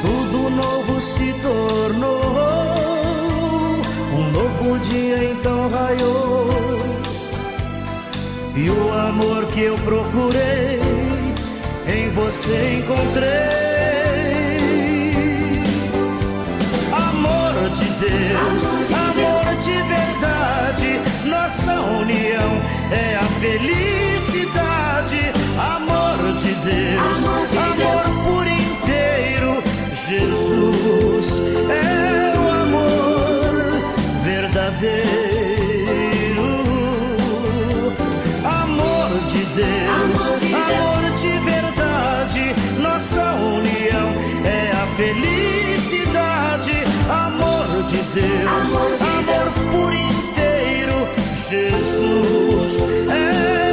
[0.00, 2.22] Tudo novo se tornou,
[4.18, 6.48] um novo dia então raiou.
[8.56, 10.80] E o amor que eu procurei
[11.86, 13.62] em você encontrei.
[16.92, 20.11] Amor de Deus, amor de verdade,
[21.52, 22.50] nossa união
[22.90, 25.20] é a felicidade.
[25.58, 27.26] Amor de Deus,
[27.68, 29.62] amor por inteiro,
[29.92, 33.52] Jesus é o amor
[34.24, 35.02] verdadeiro.
[38.44, 40.20] Amor de Deus,
[40.56, 42.44] amor de verdade,
[42.80, 44.08] nossa união
[44.46, 46.72] é a felicidade.
[47.10, 50.11] Amor de Deus, amor por inteiro,
[51.52, 52.80] Jesus.
[53.10, 53.71] É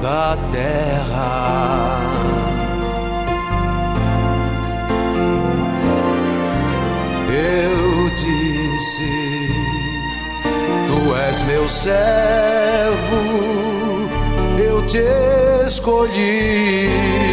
[0.00, 2.00] da terra.
[7.28, 9.50] Eu disse:
[10.86, 13.20] Tu és meu servo,
[14.58, 15.04] eu te
[15.66, 17.31] escolhi.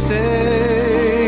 [0.00, 1.19] stay.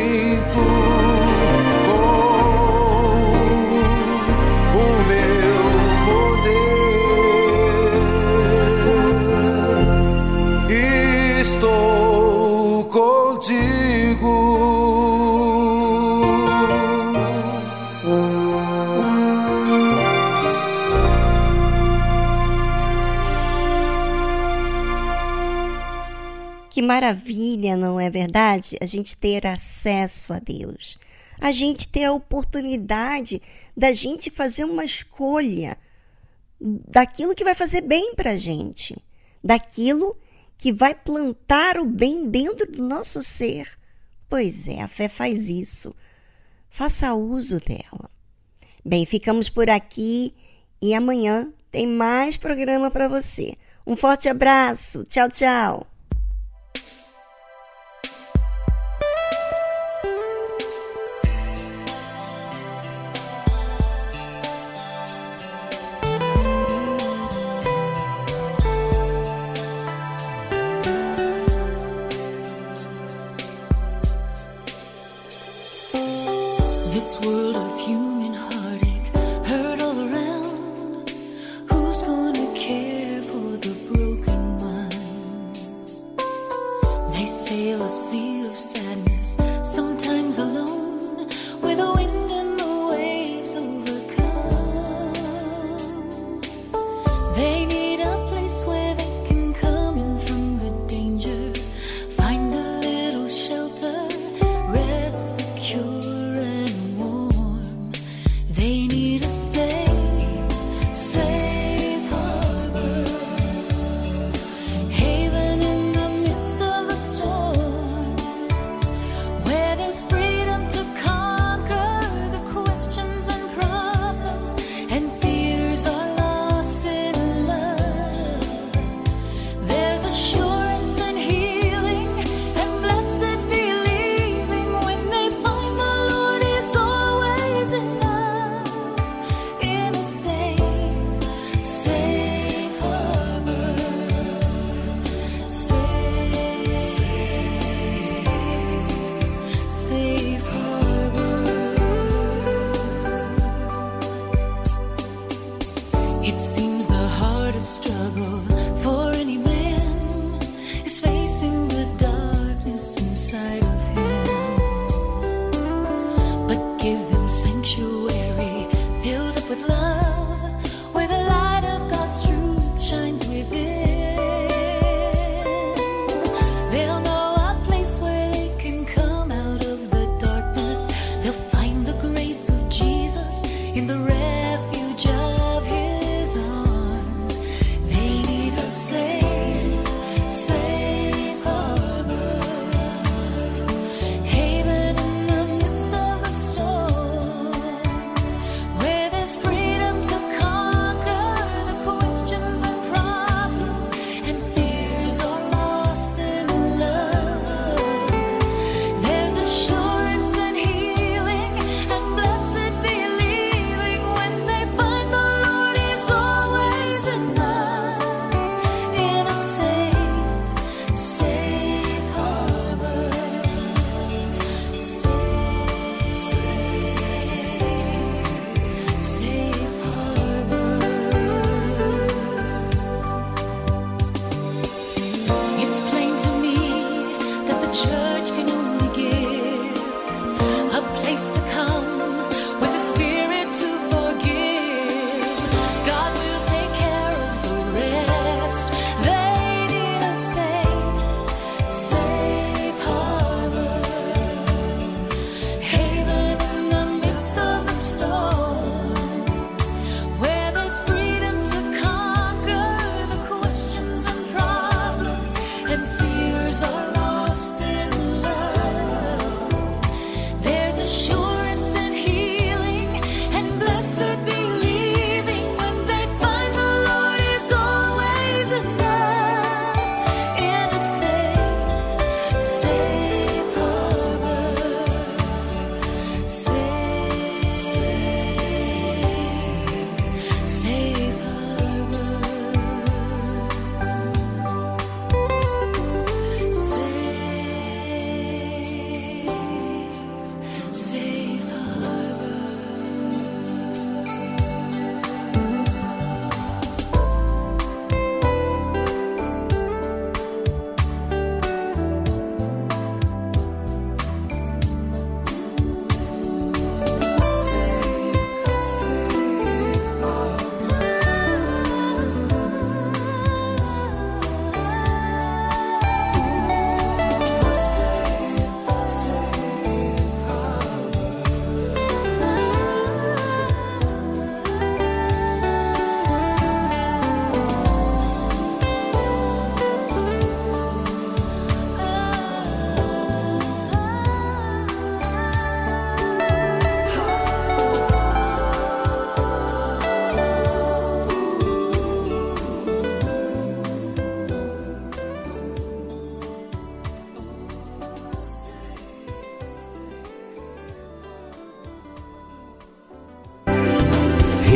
[26.93, 28.77] maravilha, não é verdade?
[28.81, 30.99] A gente ter acesso a Deus.
[31.41, 33.41] A gente ter a oportunidade
[33.75, 35.79] da gente fazer uma escolha
[36.61, 38.95] daquilo que vai fazer bem para a gente,
[39.43, 40.17] daquilo
[40.59, 43.77] que vai plantar o bem dentro do nosso ser.
[44.29, 45.95] Pois é, a fé faz isso.
[46.69, 48.09] Faça uso dela.
[48.85, 50.35] Bem, ficamos por aqui
[50.81, 53.57] e amanhã tem mais programa para você.
[53.87, 55.03] Um forte abraço.
[55.05, 55.92] Tchau, tchau.